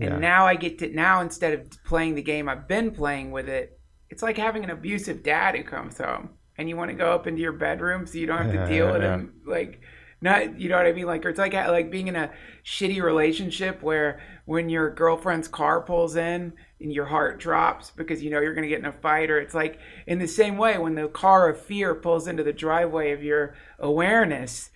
[0.00, 0.18] And Yeah.
[0.18, 3.80] now I get to now instead of playing the game I've been playing with it,
[4.10, 7.26] it's like having an abusive dad who comes home and you want to go up
[7.26, 9.80] into your bedroom so you don't have to deal with him like
[10.20, 11.06] not you know what I mean?
[11.06, 12.30] Like it's like like being in a
[12.64, 18.30] shitty relationship where when your girlfriend's car pulls in and your heart drops because you
[18.30, 20.94] know you're to get in a fight or it's like in the same way when
[20.94, 24.70] the car of fear pulls into the driveway of your awareness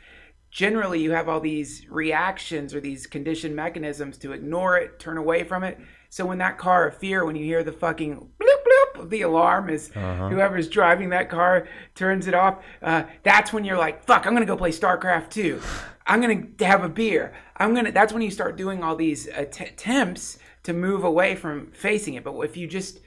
[0.50, 5.42] generally you have all these reactions or these conditioned mechanisms to ignore it turn away
[5.42, 5.78] from it.
[6.10, 8.64] So when that car of fear when you hear the fucking bloop
[9.04, 14.04] the alarm is whoever's driving that car turns it off uh, that's when you're like
[14.04, 15.60] fuck i'm going to go play starcraft 2
[16.06, 19.26] i'm going to have a beer i'm to that's when you start doing all these
[19.28, 23.00] att- attempts to move away from facing it but if you just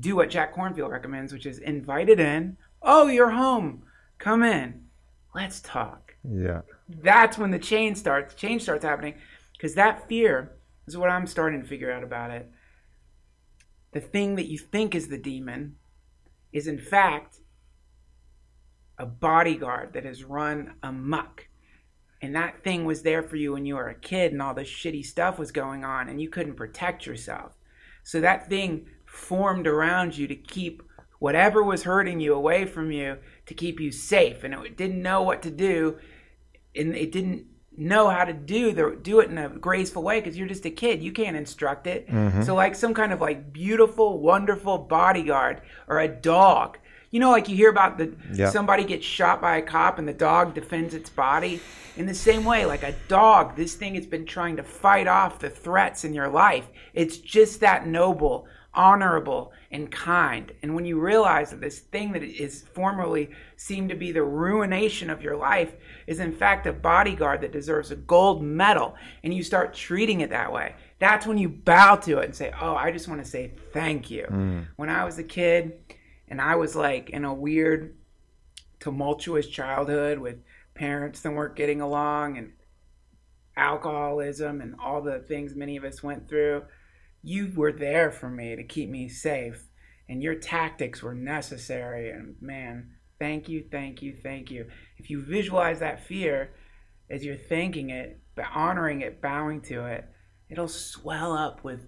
[0.00, 2.56] do what Jack Kornfield recommends, which is invite it in.
[2.82, 3.82] Oh, you're home.
[4.18, 4.86] Come in.
[5.34, 6.14] Let's talk.
[6.28, 6.62] Yeah.
[6.88, 8.34] That's when the change starts.
[8.34, 9.14] Change starts happening
[9.52, 10.52] because that fear
[10.86, 12.50] is what I'm starting to figure out about it.
[13.94, 15.76] The thing that you think is the demon
[16.52, 17.38] is in fact
[18.98, 21.48] a bodyguard that has run amok.
[22.20, 24.68] And that thing was there for you when you were a kid and all this
[24.68, 27.52] shitty stuff was going on and you couldn't protect yourself.
[28.02, 30.82] So that thing formed around you to keep
[31.20, 34.42] whatever was hurting you away from you to keep you safe.
[34.42, 35.98] And it didn't know what to do
[36.74, 40.36] and it didn't know how to do the do it in a graceful way because
[40.36, 41.02] you're just a kid.
[41.02, 42.08] You can't instruct it.
[42.08, 42.42] Mm-hmm.
[42.42, 46.78] So like some kind of like beautiful, wonderful bodyguard or a dog.
[47.10, 48.50] You know, like you hear about the Yeah.
[48.50, 51.60] somebody gets shot by a cop and the dog defends its body.
[51.96, 55.38] In the same way, like a dog, this thing has been trying to fight off
[55.38, 56.66] the threats in your life.
[56.92, 60.52] It's just that noble, honorable, and kind.
[60.62, 65.10] And when you realize that this thing that is formerly seemed to be the ruination
[65.10, 65.74] of your life
[66.06, 70.30] is in fact a bodyguard that deserves a gold medal, and you start treating it
[70.30, 73.28] that way, that's when you bow to it and say, Oh, I just want to
[73.28, 74.28] say thank you.
[74.30, 74.66] Mm.
[74.76, 75.72] When I was a kid
[76.28, 77.96] and I was like in a weird,
[78.78, 80.36] tumultuous childhood with
[80.74, 82.52] parents that weren't getting along and
[83.56, 86.62] alcoholism and all the things many of us went through,
[87.24, 89.68] you were there for me to keep me safe.
[90.08, 92.10] And your tactics were necessary.
[92.10, 94.66] And man, thank you, thank you, thank you.
[94.98, 96.50] If you visualize that fear
[97.08, 100.04] as you're thanking it, but honoring it, bowing to it,
[100.50, 101.86] it'll swell up with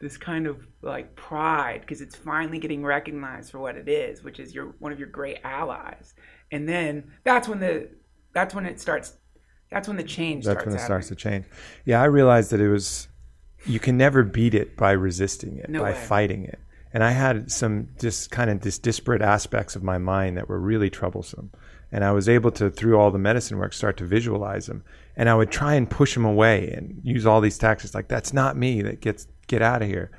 [0.00, 4.40] this kind of like pride because it's finally getting recognized for what it is, which
[4.40, 6.14] is your one of your great allies.
[6.50, 7.90] And then that's when the
[8.32, 9.14] that's when it starts.
[9.70, 10.66] That's when the change That's starts.
[10.66, 11.02] when it happening.
[11.02, 11.44] starts to change.
[11.84, 13.08] Yeah, I realized that it was
[13.66, 15.96] you can never beat it by resisting it, No by way.
[15.96, 16.58] fighting it.
[16.92, 20.58] And I had some just kind of dis- disparate aspects of my mind that were
[20.60, 21.50] really troublesome.
[21.92, 24.84] And I was able to, through all the medicine work, start to visualize them.
[25.16, 28.32] And I would try and push them away and use all these tactics like, that's
[28.32, 30.10] not me, that gets, get out of here.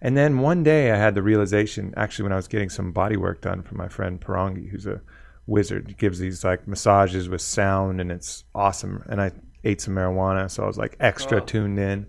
[0.00, 3.16] And then one day I had the realization, actually, when I was getting some body
[3.16, 5.00] work done from my friend Parangi, who's a
[5.46, 5.88] wizard.
[5.88, 9.02] He gives these like massages with sound and it's awesome.
[9.08, 9.32] And I
[9.64, 11.46] ate some marijuana, so I was like extra Cool.
[11.46, 12.06] tuned in.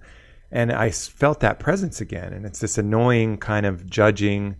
[0.51, 2.33] And I felt that presence again.
[2.33, 4.55] And it's this annoying kind of judging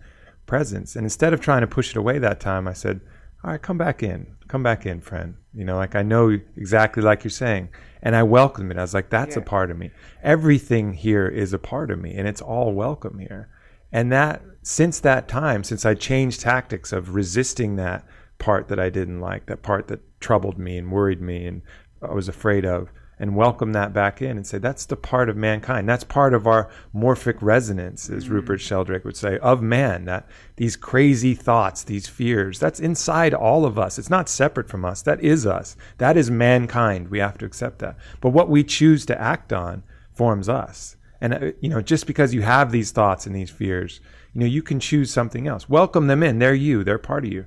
[0.46, 0.96] presence.
[0.96, 3.02] And instead of trying to push it away that time, I said,
[3.44, 4.36] All right, come back in.
[4.48, 5.36] Come back in, friend.
[5.54, 7.70] You know, like I know exactly like you're saying.
[8.02, 8.78] And I welcomed it.
[8.78, 9.92] I was like, That's a part of me.
[10.24, 13.50] Everything here is a part of me, and it's all welcome here.
[13.92, 18.06] And that, since that time, since I changed tactics of resisting that
[18.38, 21.62] part that I didn't like, that part that troubled me and worried me and
[22.02, 22.90] I was afraid of,
[23.20, 25.90] and welcome that back in and say, that's the part of mankind.
[25.90, 30.78] That's part of our morphic resonance, as Rupert Sheldrake would say, of man, that these
[30.78, 34.00] crazy thoughts, these fears, that's inside all of us.
[34.00, 35.02] It's not separate from us.
[35.02, 35.76] That is us.
[35.98, 37.10] That is mankind.
[37.10, 37.98] We have to accept that.
[38.22, 40.96] But what we choose to act on forms us.
[41.22, 44.00] And uh, you know, just because you have these thoughts and these fears,
[44.34, 45.68] you know, you can choose something else.
[45.68, 46.40] Welcome them in.
[46.40, 46.84] They're you.
[46.86, 47.46] They're part of you.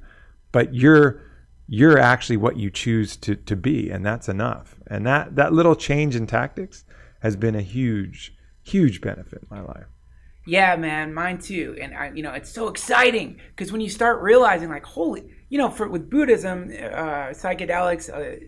[0.50, 1.22] But you're
[1.66, 4.76] you're actually what you choose to to be, and that's enough.
[4.86, 6.84] And that that little change in tactics
[7.20, 9.86] has been a huge huge benefit in my life.
[10.46, 11.76] Yeah, man, mine too.
[11.80, 15.58] And I, you know, it's so exciting because when you start realizing, like, holy, you
[15.58, 18.44] know, for with Buddhism, uh, psychedelics, uh,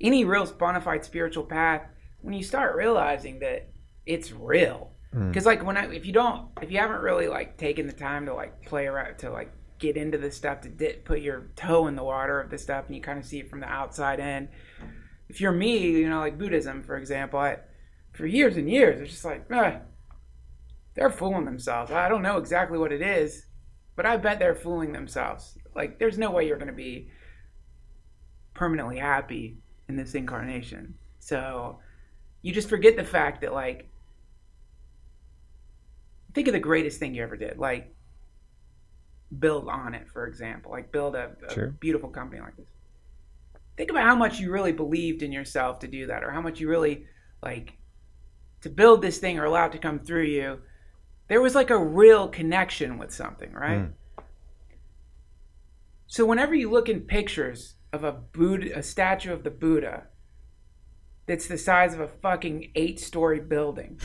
[0.00, 1.82] any real bona fide spiritual path,
[2.22, 3.68] when you start realizing that
[4.06, 7.86] it's real, because like when I, if you don't, if you haven't really like taken
[7.86, 11.20] the time to like play around to like get into this stuff to dip, put
[11.20, 13.60] your toe in the water of this stuff, and you kind of see it from
[13.60, 14.48] the outside in.
[15.28, 17.58] If you're me, you know, like Buddhism, for example, I,
[18.12, 19.80] for years and years, it's just like, ah,
[20.94, 21.90] they're fooling themselves.
[21.90, 23.46] I don't know exactly what it is,
[23.96, 25.58] but I bet they're fooling themselves.
[25.74, 27.10] Like, there's no way you're going to be
[28.54, 29.58] permanently happy
[29.88, 30.94] in this incarnation.
[31.18, 31.80] So
[32.42, 33.90] you just forget the fact that, like,
[36.32, 37.58] think of the greatest thing you ever did.
[37.58, 37.93] Like,
[39.38, 40.70] build on it, for example.
[40.70, 41.68] Like, build a, a Sure.
[41.80, 42.66] beautiful company like this.
[43.76, 46.60] Think about how much you really believed in yourself to do that, or how much
[46.60, 47.06] you really,
[47.42, 47.76] like,
[48.60, 50.60] to build this thing or allow it to come through you
[51.28, 53.78] There was like a real connection with something, right?
[53.86, 54.22] Hmm.
[56.06, 60.04] So whenever you look in pictures of a Buddha, a statue of the Buddha,
[61.26, 63.98] that's the size of a fucking eight-story building.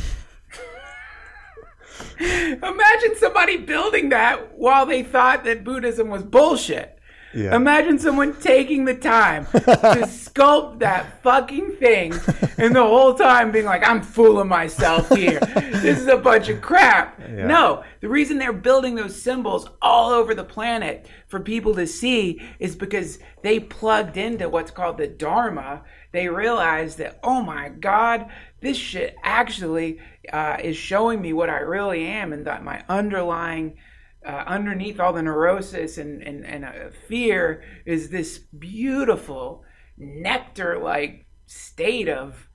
[2.19, 6.99] Imagine somebody building that while they thought that Buddhism was bullshit.
[7.33, 7.55] Yeah.
[7.55, 12.13] Imagine someone taking the time to sculpt that fucking thing
[12.57, 15.39] and the whole time being like, I'm fooling myself here.
[15.39, 17.19] This is a bunch of crap.
[17.19, 17.45] Yeah.
[17.45, 22.41] No, the reason they're building those symbols all over the planet for people to see
[22.57, 25.83] is because they plugged into what's called the Dharma.
[26.11, 28.25] They realized that, oh my God,
[28.61, 29.99] this shit actually
[30.31, 33.77] uh, is showing me what I really am and that my underlying
[34.25, 39.63] uh, underneath all the neurosis and, and, and uh, fear is this beautiful
[39.97, 42.47] nectar like state of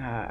[0.00, 0.30] uh,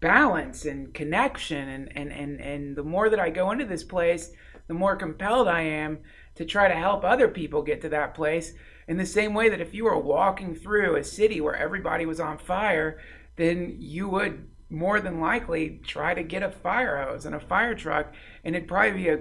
[0.00, 4.32] balance and connection and, and, and, and the more that I go into this place
[4.68, 5.98] the more compelled I am
[6.34, 8.54] to try to help other people get to that place.
[8.88, 12.20] In the same way that if you were walking through a city where everybody was
[12.20, 12.98] on fire
[13.42, 17.74] then you would more than likely try to get a fire hose and a fire
[17.74, 18.12] truck
[18.44, 19.18] and it'd probably be a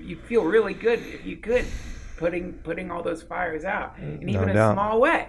[0.00, 1.64] you'd feel really good if you could
[2.16, 5.28] putting putting all those fires out in mm, even a small way.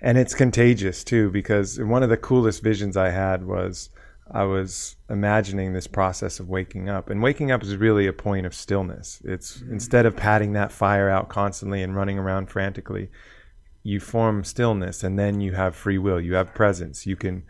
[0.00, 3.90] And it's contagious too because one of the coolest visions i had was
[4.30, 8.46] i was imagining this process of waking up and waking up is really a point
[8.46, 9.20] of stillness.
[9.24, 9.72] It's mm-hmm.
[9.72, 13.10] instead of patting that fire out constantly and running around frantically
[13.88, 17.42] you form stillness and then you have free will you have presence you can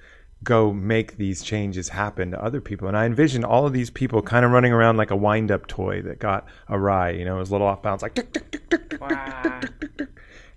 [0.45, 4.22] go make these changes happen to other people and i envisioned all of these people
[4.22, 7.51] kind of running around like a wind-up toy that got awry you know it was
[7.51, 9.61] a little off balance like tick, tick, tick, tick, tick, wow.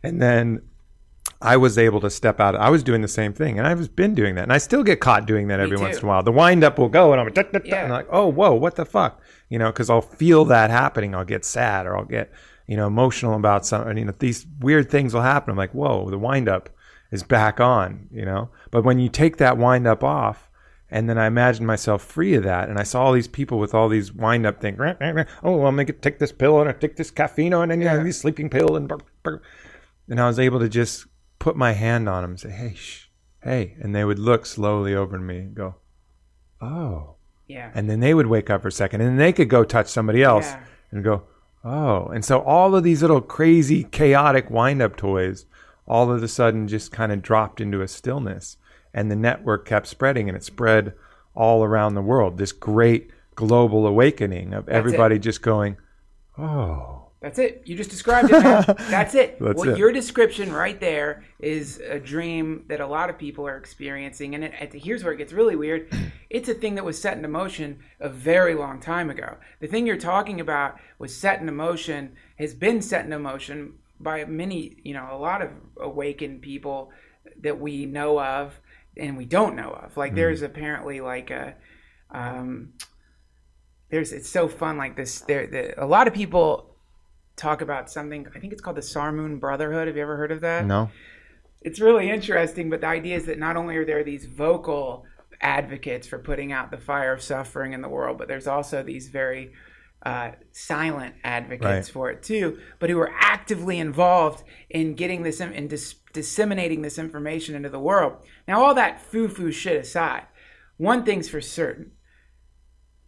[0.04, 0.62] and then
[1.42, 2.56] I was able to step out.
[2.56, 5.00] I was doing the same thing, and I've been doing that, and I still get
[5.00, 5.82] caught doing that every too.
[5.84, 6.22] once in a while.
[6.22, 7.84] The wind up will go, and I'm Yeah.
[7.84, 9.20] and I'm like, oh, whoa, what the fuck,
[9.50, 9.72] you know?
[9.72, 11.16] Because I'll feel that happening.
[11.16, 12.32] I'll get sad, or I'll get
[12.72, 13.98] you know emotional about something.
[13.98, 15.52] You know, these weird things will happen.
[15.52, 16.70] I'm like, whoa, the wind up
[17.12, 18.50] is back on, you know.
[18.72, 20.48] But when you take that wind up off.
[20.94, 23.74] And then I imagined myself free of that, and I saw all these people with
[23.74, 24.78] all these wind up things.
[24.78, 27.92] Oh, I'm gonna get, take this pill and I take this caffeine on and then
[27.94, 29.42] you know, these sleeping pill and, brr, brr.
[30.10, 31.06] and I was able to just
[31.40, 33.06] put my hand on them and say, "Hey, shh,
[33.42, 35.76] hey," and they would look slowly over to me and go,
[36.60, 37.16] "Oh,"
[37.48, 39.64] yeah and then they would wake up for a second, and then they could go
[39.64, 40.60] touch somebody else Yeah.
[40.92, 41.24] and go,
[41.64, 45.46] "Oh," and so all of these little crazy, chaotic wind-up toys,
[45.88, 48.58] all of a sudden, just kind of dropped into a stillness,
[48.94, 50.94] and the network kept spreading, and it spread
[51.36, 52.38] all around the world.
[52.38, 55.78] This great global awakening of everybody just going,
[56.38, 57.62] "Oh." That's it.
[57.66, 58.64] You just described it, man.
[58.90, 59.38] That's it.
[59.40, 59.78] That's what it.
[59.78, 64.44] your description right there is a dream that a lot of people are experiencing, and
[64.44, 65.92] it, it, here's where it gets really weird.
[66.32, 69.36] It's a thing that was set into motion a very long time ago.
[69.60, 74.24] The thing you're talking about was set into motion, has been set into motion by
[74.24, 76.90] many, you know, a lot of awakened people
[77.42, 78.62] that we know of
[78.96, 79.98] and we don't know of.
[79.98, 81.56] Like there's apparently like a.
[82.10, 82.76] Um,
[83.90, 86.71] there's it's so fun like this there the, a lot of people
[87.42, 90.42] talk about something i think it's called the Sarmoung Brotherhood have you ever heard of
[90.42, 90.90] that No.
[91.62, 95.06] it's really interesting but the idea is that not only are there these vocal
[95.42, 99.10] advocates for putting out the fire of suffering in the world but there's also these
[99.10, 99.52] very
[100.06, 101.94] uh, silent advocates Right.
[101.94, 107.00] for it too but who are actively involved in getting this in- dis- disseminating this
[107.00, 108.14] information into the world
[108.48, 110.24] now all that foo-foo shit aside
[110.78, 111.92] one thing's for certain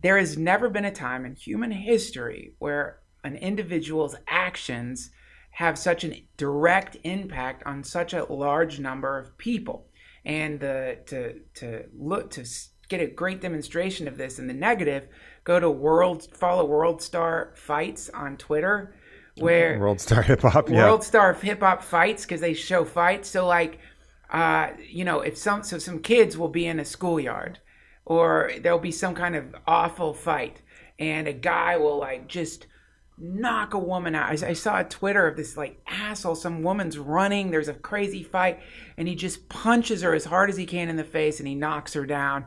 [0.01, 5.11] there has never been a time in human history where an individual's actions
[5.51, 9.87] have such a direct impact on such a large number of people.
[10.25, 12.45] And the, to to look to
[12.87, 15.07] get a great demonstration of this in the negative,
[15.43, 18.95] go to world follow World Star Fights on Twitter,
[19.37, 20.69] where World Star Hip Hop.
[20.69, 20.85] Yeah.
[20.85, 23.29] World Star Hip Hop fights because they show fights.
[23.29, 23.79] So like,
[24.31, 27.59] uh, you know, if some so some kids will be in a schoolyard,
[28.05, 30.61] or there'll be some kind of awful fight,
[30.99, 32.67] and a guy will like just
[33.17, 34.29] knock a woman out.
[34.29, 36.35] I, I saw a Twitter of this like asshole.
[36.35, 37.51] Some woman's running.
[37.51, 38.59] There's a crazy fight,
[38.97, 41.55] and he just punches her as hard as he can in the face, and he
[41.55, 42.45] knocks her down.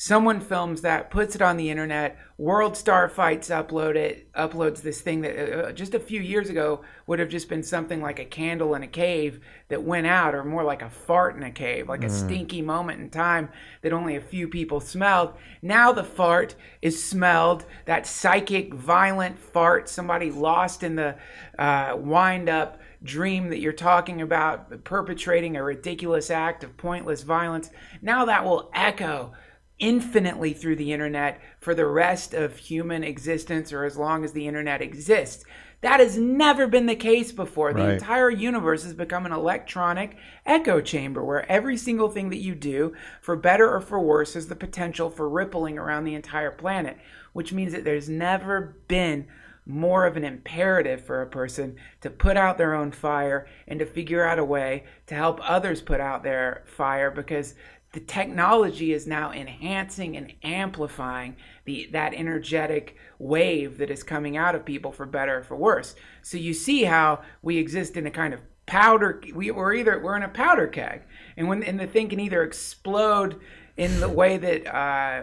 [0.00, 2.16] Someone films that, puts it on the internet.
[2.36, 6.82] World Star Fights upload it, uploads this thing that uh, just a few years ago
[7.08, 9.40] would have just been something like a candle in a cave
[9.70, 13.00] that went out, or more like a fart in a cave, like a stinky moment
[13.00, 13.48] in time
[13.82, 15.32] that only a few people smelled.
[15.62, 21.16] Now the fart is smelled, that psychic, violent fart, somebody lost in the
[21.58, 27.70] uh, wind up dream that you're talking about, perpetrating a ridiculous act of pointless violence.
[28.00, 29.32] Now that will echo
[29.78, 34.46] infinitely through the internet for the rest of human existence or as long as the
[34.46, 35.44] internet exists.
[35.80, 37.72] That has never been the case before.
[37.72, 37.92] The Right.
[37.92, 42.94] entire universe has become an electronic echo chamber where every single thing that you do,
[43.20, 46.96] for better or for worse, has the potential for rippling around the entire planet,
[47.32, 49.26] which means that there's never been
[49.64, 53.86] more of an imperative for a person to put out their own fire and to
[53.86, 57.54] figure out a way to help others put out their fire because
[57.92, 64.54] the technology is now enhancing and amplifying the that energetic wave that is coming out
[64.54, 65.94] of people for better or for worse.
[66.22, 70.16] So you see how we exist in a kind of powder we, we're either we're
[70.16, 71.00] in a powder keg
[71.38, 73.40] and when and the thing can either explode
[73.78, 75.22] in the way that uh,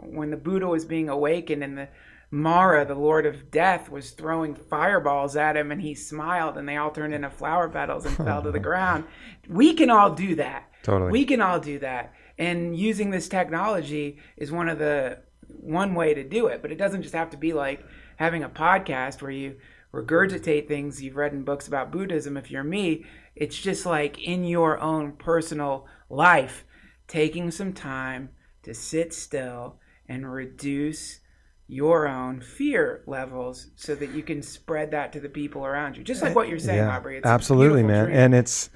[0.00, 1.88] when the Buddha was being awakened and the
[2.34, 6.78] Mara, the Lord of Death, was throwing fireballs at him, and he smiled, and they
[6.78, 9.04] all turned into flower petals and fell to the ground.
[9.46, 10.71] We can all do that.
[10.82, 11.10] Totally.
[11.10, 15.18] We can all do that, and using this technology is one of the
[15.48, 16.62] one way to do it.
[16.62, 17.84] But it doesn't just have to be like
[18.16, 19.56] having a podcast where you
[19.92, 22.36] regurgitate things you've read in books about Buddhism.
[22.36, 23.04] If you're me,
[23.36, 26.64] it's just like in your own personal life,
[27.06, 28.30] taking some time
[28.62, 29.78] to sit still
[30.08, 31.20] and reduce
[31.68, 36.04] your own fear levels so that you can spread that to the people around you.
[36.04, 37.18] Just like eh, what you're saying, Aubrey.
[37.18, 38.06] It's absolutely, man.
[38.06, 38.18] dream.
[38.18, 38.68] And it's,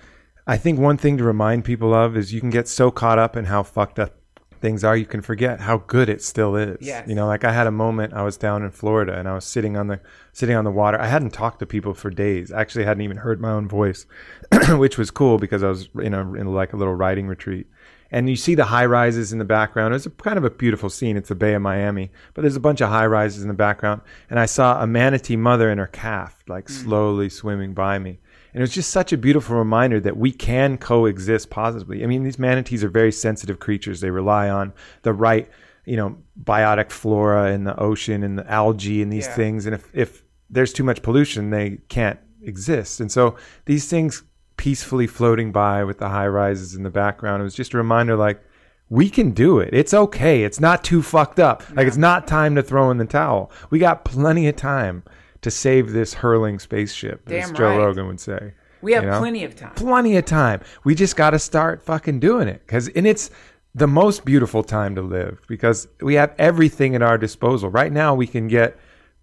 [0.47, 3.37] I think one thing to remind people of is you can get so caught up
[3.37, 4.15] in how fucked up
[4.61, 6.79] things are, you can forget how good it still is.
[6.81, 7.09] Yes.
[7.09, 8.15] You know, like I had a moment.
[8.15, 10.01] I was down in Florida and I was sitting on the
[10.33, 11.01] sitting on the water.
[11.01, 12.53] I hadn't talked to people for days.
[12.53, 14.07] I actually hadn't even heard my own voice,
[14.71, 17.67] which was cool because I was in a in like a little writing retreat.
[18.11, 19.93] And you see the high rises in the background.
[19.93, 21.17] It's a kind of a beautiful scene.
[21.17, 24.01] It's the Bay of Miami, but there's a bunch of high rises in the background.
[24.31, 26.71] And I saw a manatee mother and her calf like mm.
[26.71, 28.21] slowly swimming by me.
[28.57, 32.03] And it was just such a beautiful reminder that we can coexist positively.
[32.03, 34.01] I mean, these manatees are very sensitive creatures.
[34.01, 35.47] They rely on the right,
[35.85, 39.35] you know, biotic flora in the ocean and the algae and these Yeah.
[39.35, 39.67] things.
[39.67, 42.99] And if, if there's too much pollution, they can't exist.
[42.99, 43.37] And so
[43.67, 44.23] these things
[44.57, 48.17] peacefully floating by with the high rises in the background, it was just a reminder
[48.17, 48.43] like,
[48.89, 49.69] we can do it.
[49.75, 50.45] It's okay.
[50.45, 51.63] It's not too fucked up.
[51.75, 53.53] Like it's not time to throw in the towel.
[53.69, 55.03] We got plenty of time
[55.47, 57.79] to save this hurling spaceship, as Joe right.
[57.79, 58.53] Rogan would say.
[58.83, 59.21] we have you know?
[59.21, 59.73] plenty of time.
[59.77, 60.61] Plenty of time.
[60.83, 62.67] We just got to start fucking doing it.
[62.67, 63.31] Cause, and it's
[63.73, 67.71] the most beautiful time to live because we have everything at our disposal.
[67.71, 68.77] Right now, we can get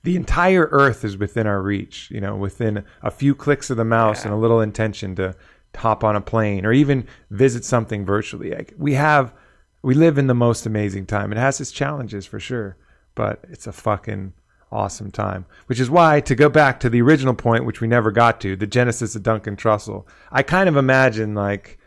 [0.03, 3.84] the entire earth is within our reach, you know, within a few clicks of the
[3.84, 5.36] mouse and a little intention to
[5.76, 8.51] hop on a plane or even visit something virtually.
[8.51, 9.34] Like we have,
[9.82, 11.34] we live in the most amazing time.
[11.34, 12.78] It has its challenges for sure,
[13.13, 14.32] but it's a fucking
[14.74, 15.45] awesome time.
[15.67, 18.55] Which is why, to go back to the original point, which we never got to,
[18.55, 21.78] the genesis of Duncan Trussell, I kind of imagine like,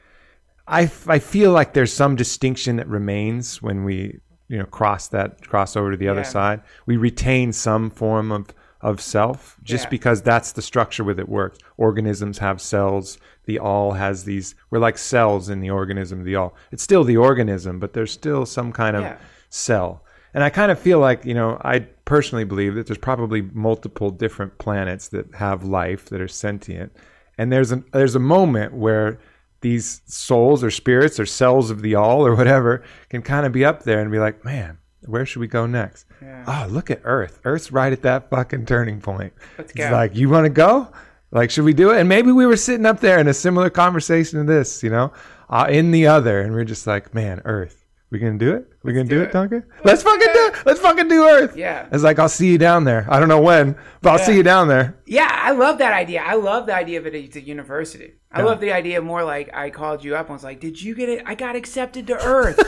[0.66, 5.08] I, f- I feel like there's some distinction that remains when we you know cross
[5.08, 6.62] that cross over to the other side.
[6.86, 8.46] We retain some form of
[8.82, 9.90] of self just Yeah.
[9.90, 11.58] because that's the structure with it works.
[11.78, 13.18] Organisms have cells.
[13.46, 14.54] The all has these.
[14.70, 16.22] We're like cells in the organism.
[16.24, 16.54] The all.
[16.70, 19.16] It's still the organism, but there's still some kind of Yeah.
[19.48, 20.04] cell.
[20.36, 24.10] And I kind of feel like, you know, I personally believe that there's probably multiple
[24.10, 26.94] different planets that have life that are sentient.
[27.38, 29.18] And there's a there's a moment where
[29.62, 33.64] these souls or spirits or cells of the all or whatever can kind of be
[33.64, 34.76] up there and be like, man,
[35.06, 36.04] where should we go next?
[36.46, 37.40] Oh, look at Earth.
[37.46, 39.32] Earth's right at that fucking turning point.
[39.56, 39.90] Let's It's go.
[39.90, 40.92] like, you want to go?
[41.30, 41.98] Like, should we do it?
[41.98, 45.14] And maybe we were sitting up there in a similar conversation to this, you know,
[45.48, 47.85] uh, in the other, and we're just like, man, Earth.
[48.10, 48.68] We gonna do it?
[48.84, 49.32] We gonna do, do it, it.
[49.32, 49.64] Duncan?
[49.84, 50.54] Let's fucking do it.
[50.64, 51.56] Let's fucking do Earth.
[51.56, 51.88] Yeah.
[51.90, 53.04] It's like I'll see you down there.
[53.10, 54.96] I don't know when, but I'll see you down there.
[55.06, 56.22] Yeah, I love that idea.
[56.22, 58.14] I love the idea of it as a university.
[58.30, 60.94] I love the idea more like I called you up and was like, "Did you
[60.94, 61.22] get it?
[61.26, 62.60] I got accepted to Earth."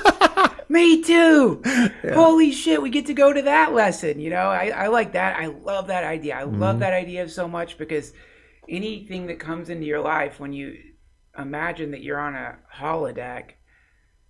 [0.70, 1.62] Me too.
[2.12, 4.18] Holy shit, we get to go to that lesson.
[4.20, 5.39] You know, I, I like that.
[5.39, 6.36] I love that idea.
[6.36, 6.61] I Mm-hmm.
[6.61, 8.12] love that idea so much because
[8.68, 10.76] anything that comes into your life when you
[11.39, 13.53] imagine that you're on a holodeck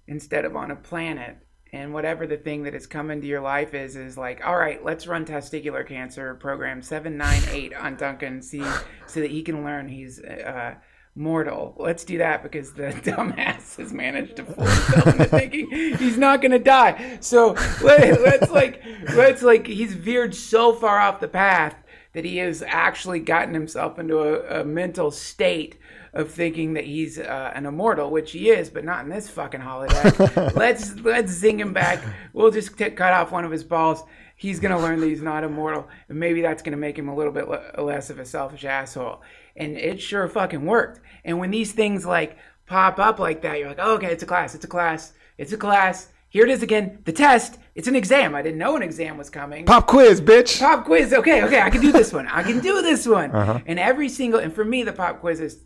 [0.08, 1.38] instead of on a planet.
[1.70, 4.82] And whatever the thing that has come into your life is is like all right
[4.82, 8.64] let's run testicular cancer program 798 on duncan see
[9.06, 10.76] so that he can learn he's uh,
[11.18, 11.74] mortal.
[11.78, 16.40] Let's do that because the dumbass has managed to fool himself into thinking he's not
[16.40, 17.18] going to die.
[17.20, 18.82] So let, let's like
[19.14, 21.74] let's like he's veered so far off the path
[22.14, 25.78] that he has actually gotten himself into a, a mental state
[26.18, 29.60] of thinking that he's uh, an immortal, which he is, but not in this fucking
[29.60, 30.54] holodeck.
[30.56, 32.02] let's let's zing him back.
[32.32, 34.02] We'll just t- cut off one of his balls.
[34.34, 37.32] He's gonna learn that he's not immortal, and maybe that's gonna make him a little
[37.32, 39.22] bit le- less of a selfish asshole.
[39.56, 41.00] And it sure fucking worked.
[41.24, 44.26] And when these things like pop up like that, you're like, oh, okay, it's a
[44.26, 46.08] class, it's a class, it's a class.
[46.30, 46.98] here it is again.
[47.04, 47.58] The test.
[47.76, 48.34] It's an exam.
[48.34, 49.64] I didn't know an exam was coming.
[49.64, 50.58] Pop quiz, bitch.
[50.58, 51.12] Pop quiz.
[51.12, 52.26] Okay, okay, I can do this one.
[52.26, 53.30] I can do this one.
[53.38, 53.60] Uh-huh.
[53.66, 55.58] And every single, and for me, the pop quiz is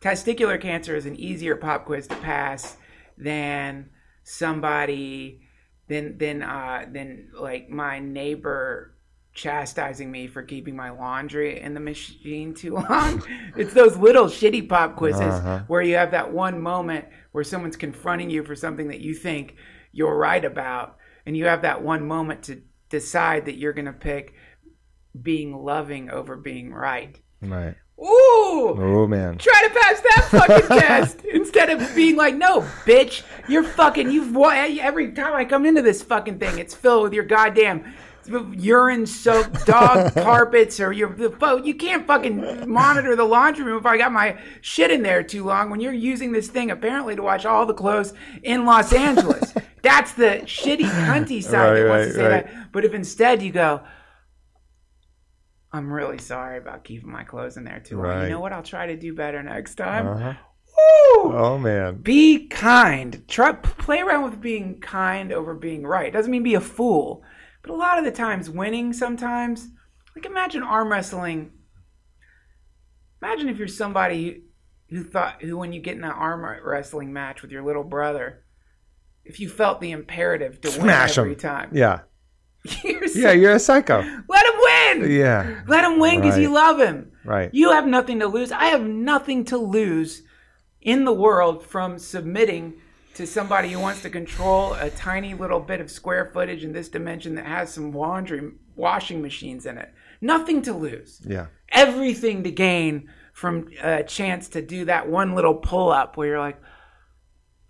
[0.00, 2.76] testicular cancer is an easier pop quiz to pass
[3.16, 3.90] than
[4.22, 5.40] somebody,
[5.88, 8.94] than than uh, than like my neighbor
[9.34, 13.22] chastising me for keeping my laundry in the machine too long.
[13.56, 15.60] it's those little shitty pop quizzes Uh-huh.
[15.68, 19.54] where you have that one moment where someone's confronting you for something that you think
[19.92, 23.92] you're right about, and you have that one moment to decide that you're going to
[23.92, 24.34] pick
[25.20, 27.20] being loving over being right.
[27.40, 27.76] Right.
[28.00, 28.76] Ooh!
[28.78, 29.38] Oh man.
[29.38, 34.36] Try to pass that fucking test instead of being like, no, bitch, you're fucking, you've,
[34.36, 37.92] every time I come into this fucking thing, it's filled with your goddamn
[38.52, 43.78] urine soaked dog carpets or your, the fo- you can't fucking monitor the laundry room
[43.78, 47.16] if I got my shit in there too long when you're using this thing apparently
[47.16, 49.54] to wash all the clothes in Los Angeles.
[49.82, 52.46] That's the shitty cunty side Right, that wants right, to say right.
[52.52, 52.72] that.
[52.72, 53.80] But if instead you go,
[55.78, 58.06] I'm really sorry about keeping my clothes in there too long.
[58.06, 58.24] Right.
[58.24, 58.52] You know what?
[58.52, 60.06] I'll try to do better next time.
[60.06, 60.34] Uh-huh.
[60.76, 61.32] Woo!
[61.36, 61.96] Oh man.
[62.02, 63.26] Be kind.
[63.28, 66.12] Try play around with being kind over being right.
[66.12, 67.22] Doesn't mean be a fool,
[67.62, 69.68] but a lot of the times winning sometimes.
[70.14, 71.52] Like imagine arm wrestling.
[73.22, 74.44] Imagine if you're somebody
[74.90, 78.44] who, thought who when you get in an arm wrestling match with your little brother,
[79.24, 81.38] if you felt the imperative to Smash win every him.
[81.38, 81.70] time.
[81.72, 82.00] Yeah.
[82.84, 84.02] You're Yeah, you're a psycho.
[84.96, 85.10] Win.
[85.10, 85.62] Yeah.
[85.66, 87.12] Let him win because you love him.
[87.24, 87.50] Right.
[87.52, 88.52] You have nothing to lose.
[88.52, 90.22] I have nothing to lose
[90.80, 92.74] in the world from submitting
[93.14, 96.88] to somebody who wants to control a tiny little bit of square footage in this
[96.88, 99.92] dimension that has some laundry washing machines in it.
[100.20, 101.20] Nothing to lose.
[101.26, 101.46] Yeah.
[101.70, 106.38] Everything to gain from a chance to do that one little pull up where you're
[106.38, 106.60] like,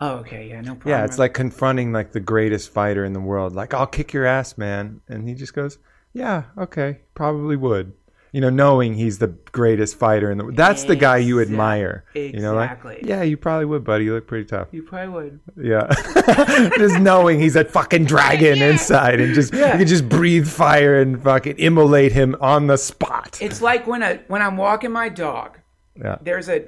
[0.00, 0.90] oh, okay, yeah, no problem.
[0.90, 3.54] Yeah, it's like confronting like the greatest fighter in the world.
[3.54, 5.00] Like, I'll kick your ass, man.
[5.08, 5.78] And he just goes,
[6.18, 7.92] Yeah, okay, probably would.
[8.32, 12.04] You know, knowing he's the greatest fighter in the That's the guy you Exact- admire.
[12.14, 12.98] You know, like, exactly.
[13.04, 14.04] yeah, you probably would, buddy.
[14.04, 14.68] You look pretty tough.
[14.70, 15.40] you probably would.
[15.56, 15.86] Yeah.
[16.76, 19.72] just knowing he's a fucking dragon inside and just Yeah.
[19.72, 23.38] you can just breathe fire and fucking immolate him on the spot.
[23.40, 25.58] It's like when a when I'm walking my dog.
[25.96, 26.18] Yeah.
[26.20, 26.66] there's a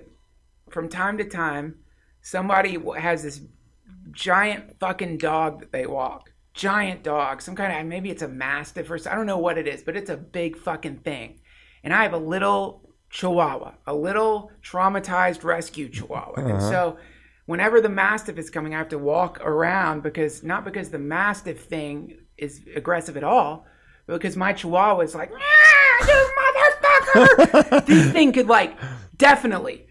[0.71, 1.75] from time to time
[2.23, 3.41] somebody w- has this
[4.13, 8.91] giant fucking dog that they walk giant dog some kind of maybe it's a mastiff
[8.91, 11.41] or i don't know what it is but it's a big fucking thing.
[11.85, 16.35] And i have a little chihuahua a little traumatized rescue chihuahua.
[16.45, 16.99] And so
[17.47, 21.65] whenever the mastiff is coming i have to walk around because not because the mastiff
[21.65, 23.67] thing is aggressive at all
[24.07, 27.87] but because my chihuahua is like "Ah, you motherfucker!
[27.87, 28.77] This thing could like
[29.17, 29.87] definitely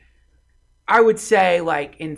[0.87, 2.17] i would say like in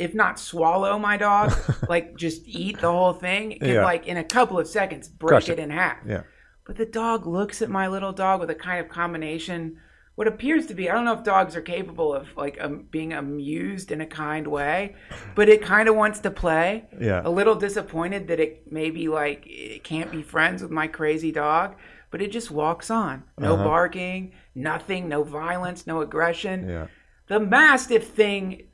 [0.00, 1.52] if not swallow my dog
[1.88, 3.84] like just eat the whole thing it Yeah.
[3.84, 5.62] like in a couple of seconds break Crush it it.
[5.62, 6.22] in half Yeah.
[6.66, 9.76] but the dog looks at my little dog with a kind of combination
[10.14, 13.12] what appears to be i don't know if dogs are capable of like um, being
[13.12, 14.94] amused in a kind way
[15.34, 17.22] but it kind of wants to play Yeah.
[17.24, 21.76] a little disappointed that it maybe like it can't be friends with my crazy dog
[22.10, 23.64] but it just walks on no Uh-huh.
[23.64, 26.86] barking nothing no violence no aggression Yeah.
[27.28, 28.68] the mastiff thing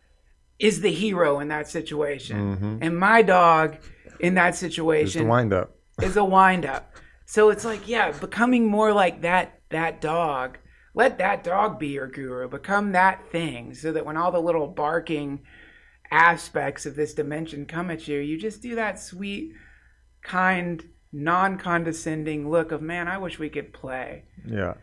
[0.58, 2.78] is the hero in that situation Mm-hmm.
[2.82, 3.76] and my dog
[4.20, 5.76] in that Just a situation wind up.
[6.02, 6.92] is a wind up.
[7.26, 10.58] So it's like, yeah, becoming more like that that dog.
[10.94, 12.48] Let that dog be your guru.
[12.48, 15.42] Become that thing so that when all the little barking
[16.10, 19.52] aspects of this dimension come at you, you just do that sweet,
[20.22, 20.82] kind,
[21.12, 24.24] non-condescending look of, man, I wish we could play.
[24.46, 24.74] Yeah.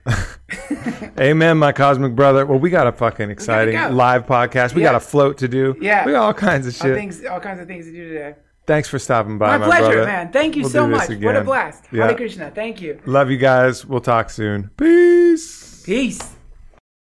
[1.19, 2.45] Amen, my cosmic brother.
[2.45, 3.89] Well, we got a fucking exciting go.
[3.89, 4.73] live podcast.
[4.73, 5.75] We got a float to do.
[5.79, 6.05] Yeah.
[6.05, 6.95] We got all kinds of All shit.
[6.97, 8.35] things all kinds of things to do today.
[8.67, 10.05] Thanks for stopping by, My, my, pleasure, brother.
[10.05, 10.31] man.
[10.31, 11.09] Thank you We'll so much.
[11.09, 11.83] What a blast.
[11.91, 12.07] Yeah.
[12.07, 12.49] Hare Krishna.
[12.49, 12.99] Thank you.
[13.05, 13.85] Love you guys.
[13.85, 14.71] We'll talk soon.
[14.77, 15.83] Peace.
[15.85, 16.34] Peace.